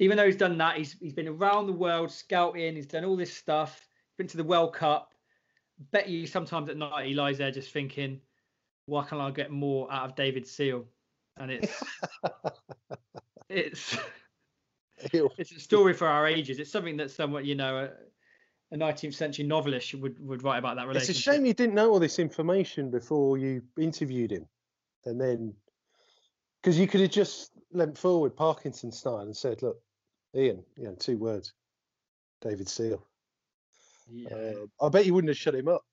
[0.00, 2.74] Even though he's done that, he's he's been around the world scouting.
[2.74, 3.86] He's done all this stuff.
[4.18, 5.14] Been to the World Cup.
[5.92, 8.20] Bet you sometimes at night he lies there just thinking,
[8.86, 10.84] "Why can't I get more out of David Seal?"
[11.36, 11.82] And it's
[13.48, 13.96] it's.
[15.38, 16.58] it's a story for our ages.
[16.58, 17.88] It's something that somewhat, you know,
[18.70, 21.10] a, a 19th century novelist would, would write about that relationship.
[21.10, 24.46] It's a shame you didn't know all this information before you interviewed him,
[25.04, 25.54] and then
[26.62, 29.80] because you could have just leant forward Parkinson style and said, "Look,
[30.34, 31.52] Ian, you know, two words,
[32.40, 33.04] David Seal."
[34.10, 34.28] Yeah.
[34.28, 35.84] Uh, I bet you wouldn't have shut him up.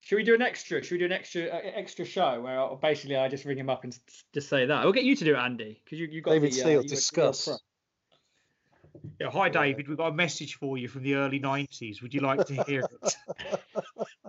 [0.00, 0.82] Should we do an extra?
[0.82, 3.70] Should we do an extra uh, extra show where I, basically I just ring him
[3.70, 3.96] up and
[4.34, 4.82] just say that?
[4.82, 6.70] We'll get you to do it, Andy, because you you got David the, uh, got-
[6.70, 7.48] you're discuss.
[8.92, 9.00] Pro.
[9.20, 12.02] Yeah, hi David, we've got a message for you from the early '90s.
[12.02, 13.16] Would you like to hear it?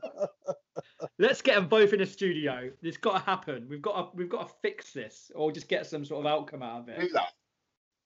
[1.20, 2.72] Let's get them both in a studio.
[2.82, 3.68] It's got to happen.
[3.70, 6.64] We've got to we've got to fix this, or just get some sort of outcome
[6.64, 7.14] out of Do it.
[7.14, 7.30] that.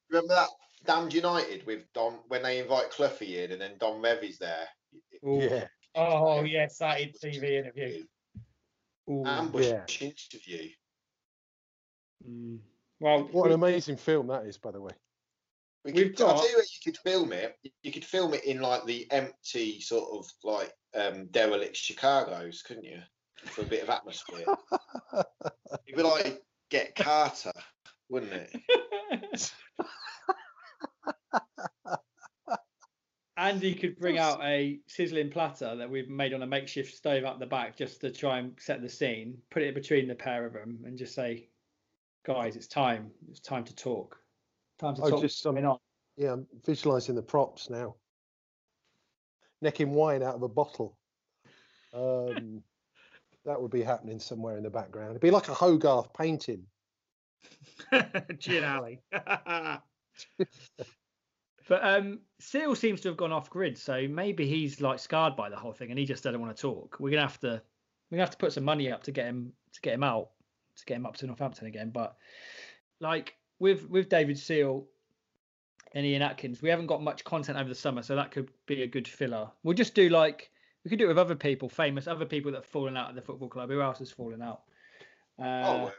[0.10, 0.50] Remember that
[0.86, 4.68] Damned United with Don when they invite Cloughie in and then Don Revie's there.
[5.26, 8.04] Ooh, Yeah, Oh yes, that in TV interview.
[9.10, 9.86] ooh, Ambush Yeah.
[10.00, 10.70] interview.
[12.28, 12.60] mm.
[13.00, 14.92] Well, what an amazing film that is, by the way.
[15.86, 17.56] We We've could, I'll got- tell you where you could film it.
[17.84, 22.84] You could film it in like the empty sort of like um, derelict Chicago's, couldn't
[22.86, 23.00] you?
[23.46, 24.46] For a bit of atmosphere.
[25.88, 27.54] It'd like Get Carter,
[28.10, 29.52] wouldn't it?
[33.38, 37.40] Andy could bring out a sizzling platter that we've made on a makeshift stove up
[37.40, 40.54] the back just to try and set the scene, put it between the pair of
[40.54, 41.48] them, and just say,
[42.26, 43.12] "Guys, it's time.
[43.30, 44.18] It's time to talk.
[44.80, 45.78] Time to I talk." just, what's going on."
[46.16, 47.96] Yeah, I'm visualizing the props now.
[49.62, 50.98] Necking wine out of a bottle.
[51.94, 52.64] Um,
[53.46, 55.12] that would be happening somewhere in the background.
[55.12, 56.64] It'd be like a Hogarth painting.
[58.40, 59.02] Gin Alley.
[61.68, 65.50] But um, Seal seems to have gone off grid, so maybe he's like scarred by
[65.50, 66.98] the whole thing, and he just doesn't want to talk.
[67.00, 67.62] We're gonna have to,
[68.10, 70.30] we're gonna have to put some money up to get him to get him out,
[70.78, 71.90] to get him up to Northampton again.
[71.90, 72.16] But
[73.02, 74.86] like with with David Seal
[75.94, 78.84] and Ian Atkins, we haven't got much content over the summer, so that could be
[78.84, 79.50] a good filler.
[79.64, 80.52] We'll just do like
[80.84, 83.16] we could do it with other people, famous other people that have fallen out of
[83.16, 83.70] the football club.
[83.70, 84.62] Who else has fallen out?
[85.40, 85.94] oh, Uh, well,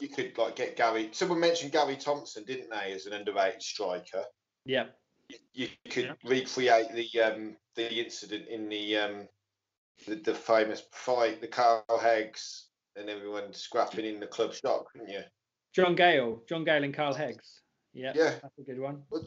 [0.00, 1.10] you could like get Gary.
[1.12, 4.24] Someone mentioned Gary Thompson, didn't they, as an underrated striker?
[4.64, 4.86] yeah,
[5.28, 9.28] You, you could recreate the um, the incident in the um,
[10.06, 12.66] the, the famous fight, the Carl Heggs
[12.96, 15.22] and everyone scrapping in the club shop, couldn't you?
[15.74, 17.60] John Gayle, John Gayle and Carl Heggs.
[17.92, 18.34] Yeah, Yeah.
[18.42, 19.02] that's a good one.
[19.10, 19.24] Was,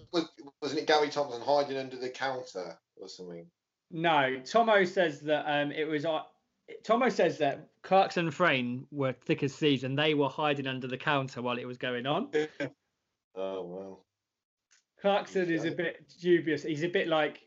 [0.61, 3.45] wasn't it Gary Thompson hiding under the counter or something?
[3.91, 6.05] No, Tomo says that um, it was.
[6.05, 6.21] Uh,
[6.83, 10.87] Tomo says that Clarkson and Frain were thick as thieves, and they were hiding under
[10.87, 12.29] the counter while it was going on.
[13.35, 14.05] Oh well.
[15.01, 16.61] Clarkson is a bit dubious.
[16.63, 17.39] He's a bit like,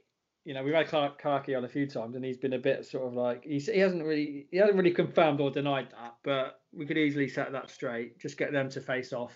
[0.47, 2.87] you know, we've had Clark Clarky on a few times, and he's been a bit
[2.87, 6.61] sort of like he's, he hasn't really he hasn't really confirmed or denied that, but
[6.73, 8.21] we could easily set that straight.
[8.21, 9.35] Just get them to face off.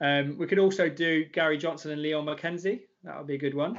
[0.00, 2.82] Um, we could also do Gary Johnson and Leon McKenzie.
[3.02, 3.76] That would be a good one.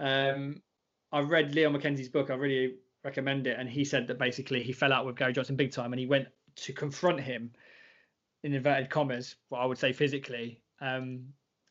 [0.00, 0.62] Um,
[1.12, 2.30] I've read Leon McKenzie's book.
[2.30, 3.58] I really recommend it.
[3.58, 6.06] And he said that basically he fell out with Gary Johnson big time, and he
[6.06, 7.52] went to confront him
[8.42, 10.62] in inverted commas, what I would say physically.
[10.80, 11.26] Um,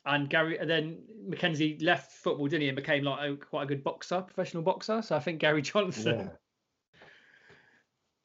[0.06, 0.98] and Gary, and then
[1.28, 5.02] McKenzie left football, didn't he, and became like a, quite a good boxer, professional boxer.
[5.02, 6.18] So I think Gary Johnson.
[6.18, 6.28] Yeah.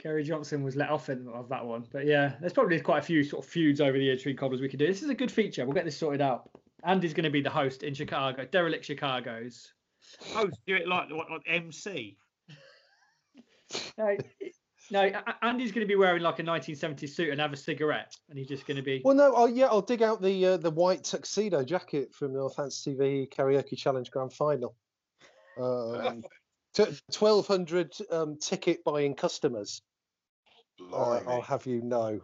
[0.02, 1.86] Gary Johnson was let off in, of that one.
[1.92, 4.62] But yeah, there's probably quite a few sort of feuds over the years between cobblers
[4.62, 4.88] we could do.
[4.88, 5.66] This is a good feature.
[5.66, 6.50] We'll get this sorted out.
[6.84, 9.74] Andy's going to be the host in Chicago, Derelict Chicago's.
[10.36, 12.18] Oh, do it like what, like MC.
[14.00, 14.18] No,
[14.92, 15.12] no,
[15.42, 18.48] Andy's going to be wearing like a 1970s suit and have a cigarette, and he's
[18.48, 19.02] just going to be.
[19.04, 22.40] Well, no, oh yeah, I'll dig out the uh, the white tuxedo jacket from the
[22.40, 24.76] Northampton TV Karaoke Challenge Grand Final.
[25.60, 26.24] Um,
[27.12, 29.82] twelve hundred um, ticket buying customers.
[30.92, 32.22] Uh, I'll have you know.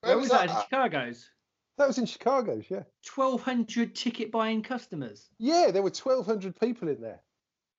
[0.00, 0.50] Where was that?
[0.50, 1.28] In Chicago's.
[1.76, 2.84] That was in Chicago's, yeah.
[3.12, 5.28] 1,200 ticket buying customers.
[5.38, 7.20] Yeah, there were twelve hundred people in there.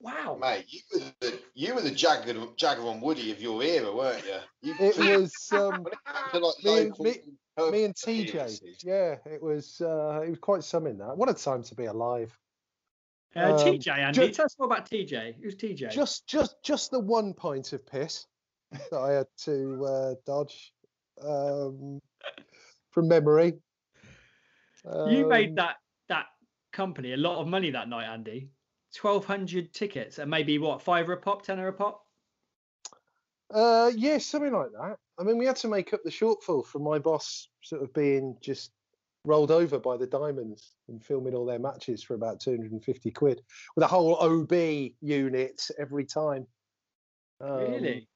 [0.01, 0.37] Wow.
[0.39, 4.23] Mate, you were the you were the Jagger Jagger and Woody of your era, weren't
[4.25, 4.39] you?
[4.61, 5.85] you It was um,
[6.33, 8.29] it to, like, me and- local me- me and TJ.
[8.29, 11.15] appearances, Yeah, it was uh, it was quite something that.
[11.17, 12.37] What a time to be alive.
[13.35, 14.27] Uh, Um, TJ, Andy.
[14.27, 15.35] ju- Tell us more about TJ.
[15.41, 15.89] Who's TJ?
[15.91, 18.27] Just just just the one pint of piss
[18.91, 20.73] that I had to uh, dodge
[21.21, 22.01] um,
[22.91, 23.53] from memory.
[24.83, 25.77] you Um, made that
[26.09, 26.25] that
[26.73, 28.49] company a lot of money that night, Andy.
[28.99, 32.01] 1,200 tickets and maybe what, fiver a pop, tenner a pop?
[33.53, 34.97] Uh, yeah, something like that.
[35.19, 38.37] I mean, we had to make up the shortfall from my boss sort of being
[38.41, 38.71] just
[39.23, 43.41] rolled over by the Diamonds and filming all their matches for about 250 quid
[43.75, 44.53] with a whole OB
[45.01, 46.47] unit every time.
[47.41, 48.07] Um, really?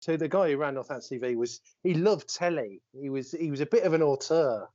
[0.00, 2.82] So the guy who ran Northampton TV was he loved telly.
[2.92, 4.68] He was he was a bit of an auteur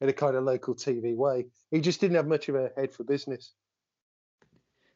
[0.00, 1.46] in a kind of local TV way.
[1.70, 3.54] He just didn't have much of a head for business.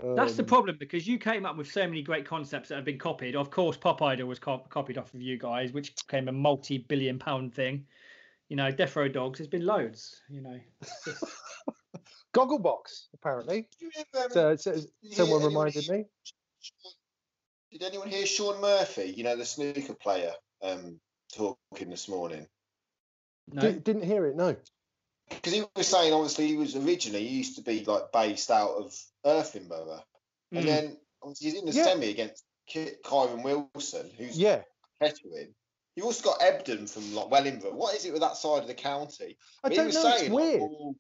[0.03, 2.85] That's the Um, problem because you came up with so many great concepts that have
[2.85, 3.37] been copied.
[3.37, 7.19] Of course, Pop Idol was co- copied off of you guys, which became a multi-billion
[7.19, 7.87] pound thing.
[8.49, 9.39] You know, Death Row Dogs.
[9.39, 10.21] There's been loads.
[10.29, 10.61] You know,
[11.05, 11.25] just-
[12.35, 13.69] Gogglebox apparently.
[13.79, 14.77] Did you ever, So, um, so
[15.11, 16.05] someone hear reminded hear- me.
[17.73, 19.15] Did anyone hear Shaun Murphy?
[19.17, 20.33] You know the snooker player
[20.63, 21.01] um,
[21.33, 22.47] talking this morning.
[23.53, 23.63] no.
[23.63, 24.37] Di- didn't hear it.
[24.37, 24.57] No.
[25.29, 28.71] because he was saying obviously he was originally he used to be like based out
[28.71, 28.93] of
[29.25, 30.05] Irthlingborough,
[30.53, 30.66] and Mm.
[30.66, 31.85] then obviously he's in the Yeah.
[31.85, 34.62] semi against Kyren Wilson, who's Yeah.
[35.01, 35.55] Kettering.
[35.97, 37.75] You've also got Ebdon from like Wellingborough.
[37.75, 39.37] What is it with that side of the county?
[39.64, 40.09] I But he don't was know.
[40.09, 40.62] It's saying, like, weird.
[40.62, 40.97] oh,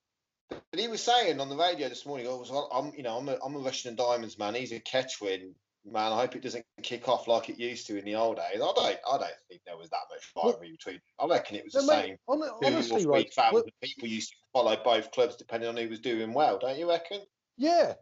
[0.48, 3.28] but he was saying on the radio this morning, "Oh, so I'm, you know, I'm
[3.28, 4.54] a, I'm a Rushden and Diamonds man.
[4.54, 5.54] He's a Kettering
[5.84, 6.12] man.
[6.12, 8.56] I hope it doesn't kick off like it used to in the old days.
[8.56, 11.00] I don't, I don't think there was that much rivalry between.
[11.18, 13.32] I reckon it was the mate, same two honestly, right?
[13.52, 16.88] well, people used to follow both clubs depending on who was doing well, don't you
[16.88, 17.20] reckon?
[17.56, 17.94] yeah.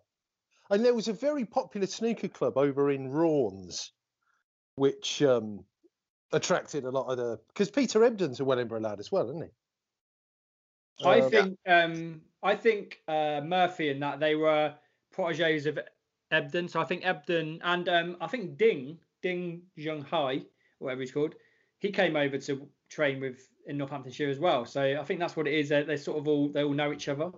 [0.71, 3.91] And there was a very popular snooker club over in Raunds,
[4.75, 5.65] which um,
[6.33, 7.39] attracted a lot of the.
[7.49, 11.07] Because Peter Ebdon's a Wellingborough lad as well, isn't he?
[11.07, 14.75] I Um, think um, I think uh, Murphy and that they were
[15.13, 15.79] proteges of
[16.31, 16.69] Ebdon.
[16.69, 20.47] So I think Ebdon and um, I think Ding Ding Junhui,
[20.79, 21.35] whatever he's called,
[21.79, 24.65] he came over to train with in Northamptonshire as well.
[24.65, 25.69] So I think that's what it is.
[25.69, 27.31] They're, they're sort of all they all know each other.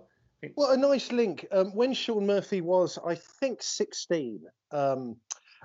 [0.55, 1.45] Well, a nice link.
[1.51, 5.17] Um, when Shaun Murphy was, I think, 16, um,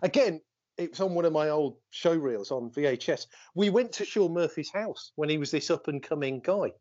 [0.02, 0.40] again,
[0.76, 3.26] it was on one of my old show reels on VHS.
[3.54, 6.72] We went to Shaun Murphy's house when he was this up and coming guy.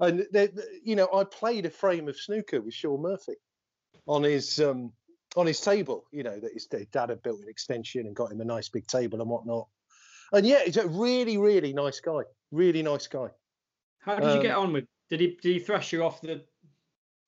[0.00, 0.48] And, there-
[0.82, 3.34] you know, I played a frame of snooker with Shaun Murphy
[4.06, 4.92] on his um,
[5.36, 8.40] on his table, you know, that his dad had built an extension and got him
[8.40, 9.68] a nice big table and whatnot.
[10.32, 12.22] And yeah, he's a really, really nice guy.
[12.50, 13.28] Really nice guy.
[14.00, 14.84] How did you get Um, on with?
[15.10, 16.44] Did he did he thrash you off the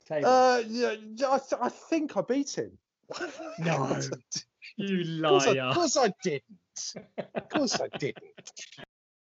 [0.06, 0.28] table?
[0.28, 0.94] Uh, yeah,
[1.28, 2.72] I, th- I think I beat him.
[3.58, 4.00] No.
[4.76, 5.60] you Of course, I, liar!
[5.62, 6.94] of course I didn't.
[7.34, 8.24] Of course I didn't.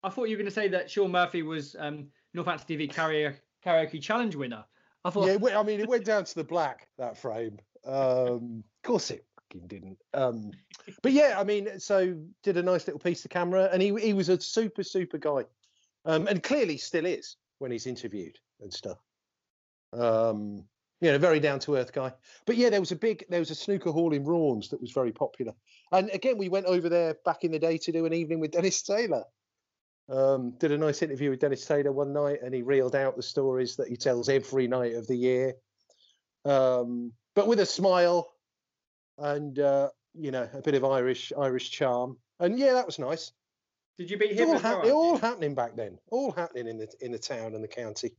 [0.04, 3.36] I thought you were going to say that Shaun Murphy was um, Northampton TV karaoke,
[3.66, 4.64] karaoke challenge winner.
[5.04, 7.60] I thought Yeah, it went- I mean, it went down to the black that frame.
[7.86, 9.98] Um, of course it fucking didn't.
[10.14, 10.52] Um,
[11.04, 14.14] but yeah, I mean, so did a nice little piece to camera, and he he
[14.14, 15.44] was a super super guy,
[16.06, 18.98] um, and clearly still is when he's interviewed and stuff.
[19.94, 20.66] Um,
[21.02, 22.14] you know, very down to earth guy.
[22.46, 24.92] But yeah, there was a big there was a snooker hall in Raunds that was
[24.92, 25.54] very popular,
[25.92, 28.52] and again we went over there back in the day to do an evening with
[28.52, 29.24] Dennis Taylor.
[30.08, 33.24] Um, did a nice interview with Dennis Taylor one night, and he reeled out the
[33.24, 35.56] stories that he tells every night of the year,
[36.46, 38.32] um, but with a smile
[39.18, 42.18] and uh, you know a bit of Irish Irish charm.
[42.40, 43.32] And yeah, that was nice.
[43.98, 44.50] did you beat him?
[44.50, 45.98] all, as well, hap- all happening back then.
[46.10, 48.12] All happening in the in the town and the county.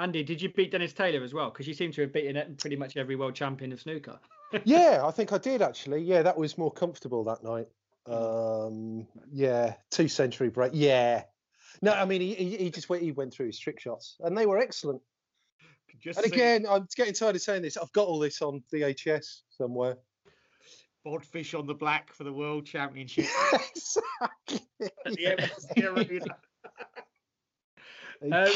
[0.00, 1.50] Andy, did you beat Dennis Taylor as well?
[1.50, 4.18] Because you seem to have beaten pretty much every world champion of snooker.
[4.64, 6.02] yeah, I think I did actually.
[6.02, 7.68] Yeah, that was more comfortable that night.
[8.08, 8.66] Mm.
[8.66, 10.72] Um, yeah, two century break.
[10.74, 11.24] Yeah.
[11.82, 14.36] No, I mean he, he he just went he went through his trick shots and
[14.36, 15.02] they were excellent.
[16.00, 17.76] Just And see- again, I'm getting tired of saying this.
[17.76, 19.98] I've got all this on VHS somewhere.
[21.06, 23.26] Bodfish on the black for the World Championship.
[23.76, 24.60] exactly.
[24.80, 26.36] at the MSC Arena.
[28.22, 28.48] Um,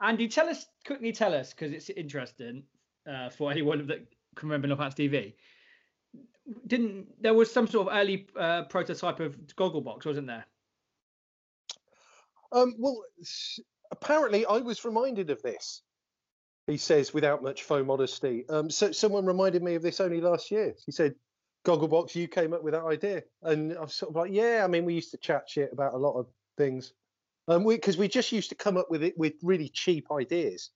[0.00, 1.12] Andy, tell us quickly.
[1.12, 2.62] Tell us because it's interesting
[3.10, 4.06] uh, for anyone that
[4.36, 5.34] can remember Northants TV.
[6.66, 10.46] Didn't there was some sort of early uh, prototype of Gogglebox, wasn't there?
[12.52, 13.04] Um, well,
[13.90, 15.82] apparently, I was reminded of this.
[16.66, 18.44] He says, without much faux modesty.
[18.48, 20.74] Um, so someone reminded me of this only last year.
[20.86, 21.14] He said,
[21.64, 24.66] "Gogglebox, you came up with that idea," and I was sort of like, "Yeah." I
[24.68, 26.92] mean, we used to chat shit about a lot of things,
[27.50, 30.70] um, because we, just used to come up with it with really cheap ideas.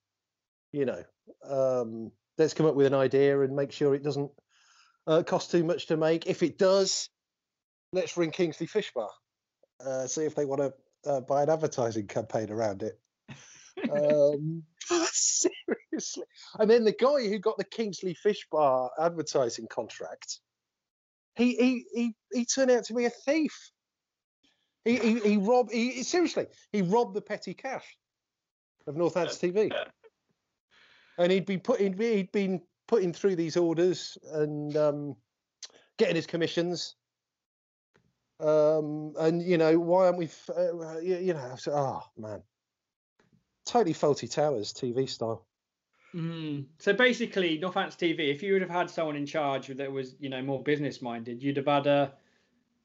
[0.73, 1.05] You know,
[1.49, 4.31] um, let's come up with an idea and make sure it doesn't
[5.07, 6.27] uh, cost too much to make.
[6.27, 7.09] If it does,
[7.93, 9.11] let's ring Kingsley Fish Bar.
[9.85, 12.99] Uh, see if they want to uh, buy an advertising campaign around it.
[13.91, 14.65] Um,
[15.13, 16.25] seriously.
[16.59, 20.41] And then the guy who got the Kingsley Fish Bar advertising contract,
[21.37, 23.71] he he he, he turned out to be a thief.
[24.85, 25.73] He he, he robbed.
[25.73, 27.97] He seriously he robbed the petty cash
[28.87, 29.73] of Northants TV,
[31.19, 35.17] and he'd been putting he'd been putting through these orders and um,
[35.97, 36.97] getting his commissions
[38.41, 42.43] um and you know why aren't we f- uh, you, you know oh man
[43.65, 45.47] totally Fawlty Towers tv style
[46.15, 46.67] Mm.
[46.79, 48.33] So basically, Northants TV.
[48.33, 51.43] If you would have had someone in charge that was, you know, more business minded,
[51.43, 52.13] you'd have had a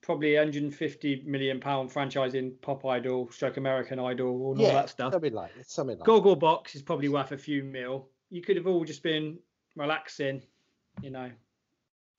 [0.10, 5.14] probably 150 million pound franchise in Pop Idol, Stroke American Idol, and all that stuff.
[5.14, 8.10] something like something like Goggle Box is probably worth a few mil.
[8.32, 9.38] You could have all just been
[9.76, 10.41] relaxing,
[11.03, 11.30] you know,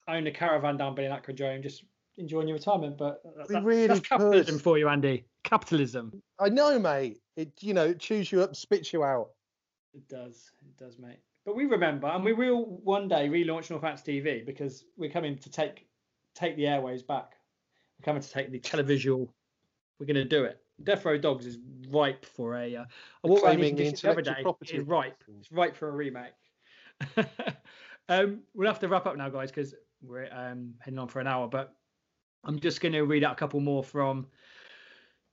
[0.07, 1.83] own a caravan down by an Aquadrome, just
[2.17, 2.97] enjoying your retirement.
[2.97, 4.63] But that- that- really that's capitalism could.
[4.63, 5.25] for you, Andy.
[5.43, 6.23] Capitalism.
[6.39, 9.31] i know mate it you know it chews you up spits you out
[9.95, 10.53] It does.
[10.65, 11.19] It does, mate.
[11.45, 15.37] But we remember, and we will one day relaunch North Northants TV because we're coming
[15.39, 15.89] to take
[16.37, 17.33] take the airways back.
[18.01, 19.29] We're coming to take the televisual.
[19.99, 20.59] We're going to do it.
[20.83, 21.59] Death Row Dogs is
[21.91, 22.77] ripe for a.
[22.77, 22.85] Uh,
[23.25, 24.43] I walked around the the the other intellectual day.
[24.43, 25.25] property It's ripe.
[25.39, 26.33] It's ripe for a remake.
[28.09, 31.27] um, we'll have to wrap up now, guys, because we're um, heading on for an
[31.27, 31.47] hour.
[31.47, 31.75] But
[32.45, 34.27] I'm just going to read out a couple more from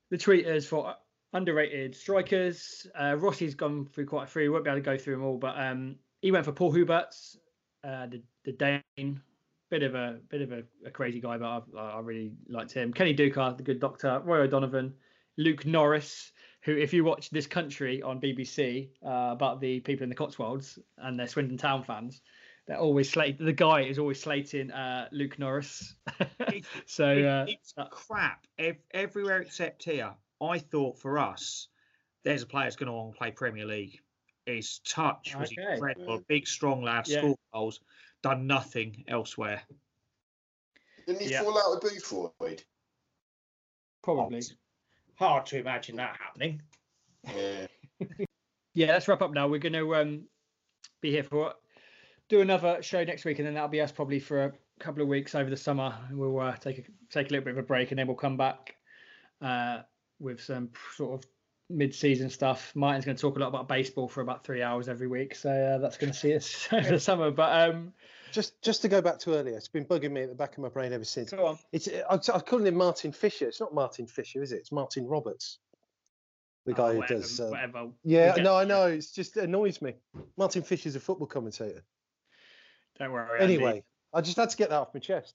[0.09, 0.93] the tweeters for
[1.31, 2.85] underrated strikers.
[2.99, 4.41] Uh, Rossi's gone through quite a few.
[4.41, 6.73] We won't be able to go through them all, but um, he went for Paul
[6.73, 7.37] Huberts,
[7.85, 9.21] uh, the, the Dane.
[9.69, 12.93] Bit of a bit of a, a crazy guy, but I, I really liked him.
[12.93, 14.21] Kenny Ducar, the good doctor.
[14.23, 14.93] Roy O'Donovan,
[15.37, 20.09] Luke Norris, who, if you watch this country on BBC uh, about the people in
[20.09, 22.21] the Cotswolds and they're Swindon Town fans,
[22.65, 23.37] they're always slate.
[23.39, 25.95] The guy is always slating uh, Luke Norris.
[26.85, 30.13] so uh, it's crap ev- everywhere except here.
[30.41, 31.67] I thought for us,
[32.23, 33.99] there's a player that's going to want to play Premier League.
[34.45, 35.73] His touch was Okay.
[35.73, 36.21] incredible.
[36.27, 37.19] Big, strong lad, Yeah.
[37.19, 37.81] scored goals,
[38.23, 39.61] done nothing elsewhere.
[41.05, 41.43] Didn't he Yeah.
[41.43, 42.63] fall out with Boothroyd?
[44.03, 44.41] probably.
[45.15, 46.61] Hard to imagine that happening.
[47.25, 47.67] Yeah.
[48.73, 49.47] yeah, let's wrap up now.
[49.49, 50.23] We're going to um,
[51.01, 51.53] be here for
[52.29, 55.09] do another show next week, and then that'll be us probably for a couple of
[55.09, 55.93] weeks over the summer.
[56.07, 58.15] And we'll uh, take a take a little bit of a break, and then we'll
[58.15, 58.75] come back
[59.41, 59.79] uh,
[60.19, 61.29] with some sort of
[61.69, 62.71] mid-season stuff.
[62.75, 65.49] Martin's going to talk a lot about baseball for about three hours every week, so
[65.49, 67.31] uh, that's going to see us over the summer.
[67.31, 67.93] But um,
[68.31, 70.59] just just to go back to earlier it's been bugging me at the back of
[70.59, 71.57] my brain ever since go on.
[71.71, 75.07] it's i, I call him martin fisher it's not martin fisher is it it's martin
[75.07, 75.59] roberts
[76.65, 77.87] the guy Oh, who does uh, whatever.
[78.03, 79.93] Yeah no i know it's just it annoys me
[80.37, 81.83] martin fisher's a football commentator
[82.99, 83.39] Don't worry.
[83.39, 83.53] Andy.
[83.55, 85.33] anyway i just had to get that off my chest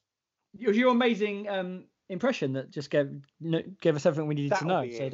[0.59, 3.09] it was your amazing um, impression that just gave
[3.81, 4.81] gave us everything we needed that'll to know.
[4.83, 5.09] be So it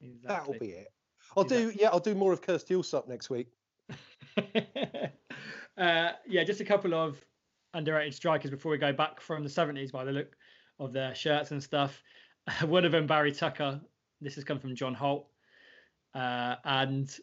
[0.00, 0.92] that, that'll be it
[1.36, 3.48] i'll do yeah i'll do more of Kirstie Allsopp next week
[5.78, 7.22] uh, yeah, just a couple of
[7.74, 10.36] underrated strikers before we go back from the 70s by the look
[10.78, 12.02] of their shirts and stuff.
[12.64, 13.80] One of them, Barry Tucker.
[14.20, 15.28] This has come from John Holt.
[16.14, 17.14] Uh, and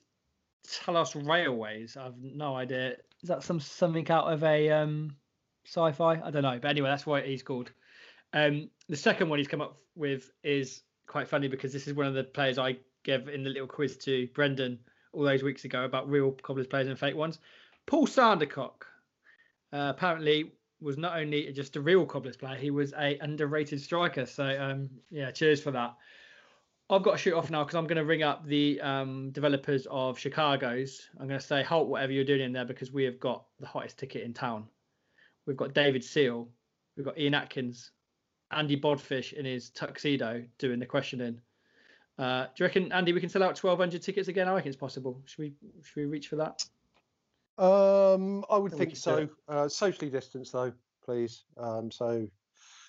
[0.67, 1.97] Talos Railways.
[1.97, 2.95] I've no idea.
[3.21, 5.15] Is that some something out of a um,
[5.65, 6.21] sci-fi?
[6.23, 6.59] I don't know.
[6.61, 7.71] But anyway, that's what he's called.
[8.33, 12.07] Um, the second one he's come up with is quite funny because this is one
[12.07, 14.79] of the players I gave in the little quiz to Brendan
[15.13, 17.39] all those weeks ago about real cobblers players and fake ones.
[17.85, 18.83] Paul Sandercock
[19.71, 20.51] uh, apparently
[20.81, 24.25] was not only just a real cobblers player, he was a underrated striker.
[24.25, 25.95] So um, yeah, cheers for that.
[26.89, 29.87] I've got to shoot off now because I'm going to ring up the um, developers
[29.89, 31.09] of Chicago's.
[31.19, 33.65] I'm going to say halt whatever you're doing in there because we have got the
[33.65, 34.67] hottest ticket in town.
[35.47, 36.47] We've got David Seal,
[36.95, 37.91] we've got Ian Atkins,
[38.51, 41.41] Andy Bodfish in his tuxedo doing the questioning.
[42.17, 44.47] Uh, do you reckon, Andy, we can sell out 1,200 tickets again?
[44.47, 45.21] I reckon it's possible.
[45.25, 46.65] Should we should we reach for that?
[47.57, 50.73] um i would Then we think so uh socially distanced though
[51.05, 51.43] please.
[51.57, 52.27] Um, so,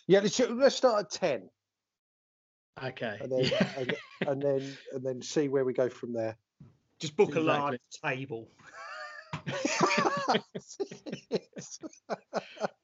[0.06, 1.50] yeah, let's, let's start at ten,
[2.82, 3.18] Okay.
[3.20, 3.72] and then yeah.
[3.76, 3.94] and,
[4.26, 6.36] and then and then see where we go from there.
[6.98, 8.48] Just book a large table.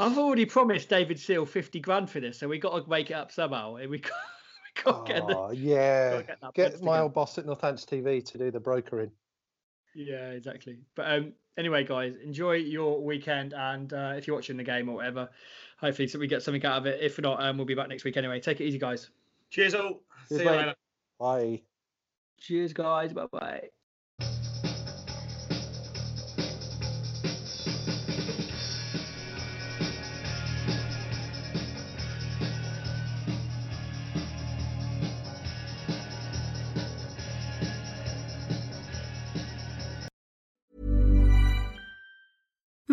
[0.00, 3.14] I've already promised David Seal 50 grand for this, so we've got to make it
[3.14, 3.76] up somehow.
[3.88, 4.12] We got,
[4.76, 5.36] we got to get the.
[5.36, 9.10] Oh, yeah, gotta get get my old boss at Northants TV to do the brokering.
[9.94, 10.78] Yeah, exactly.
[10.94, 14.94] But um, anyway, guys, enjoy your weekend, and uh, if you're watching the game or
[14.94, 15.28] whatever,
[15.78, 17.00] hopefully so we get something out of it.
[17.02, 18.40] If not, um, we'll be back next week anyway.
[18.40, 19.10] Take it easy, guys.
[19.50, 20.00] Cheers all.
[20.28, 20.74] Cheers, See you later.
[21.18, 21.62] Bye.
[22.38, 23.12] Cheers, guys.
[23.12, 23.68] Bye bye.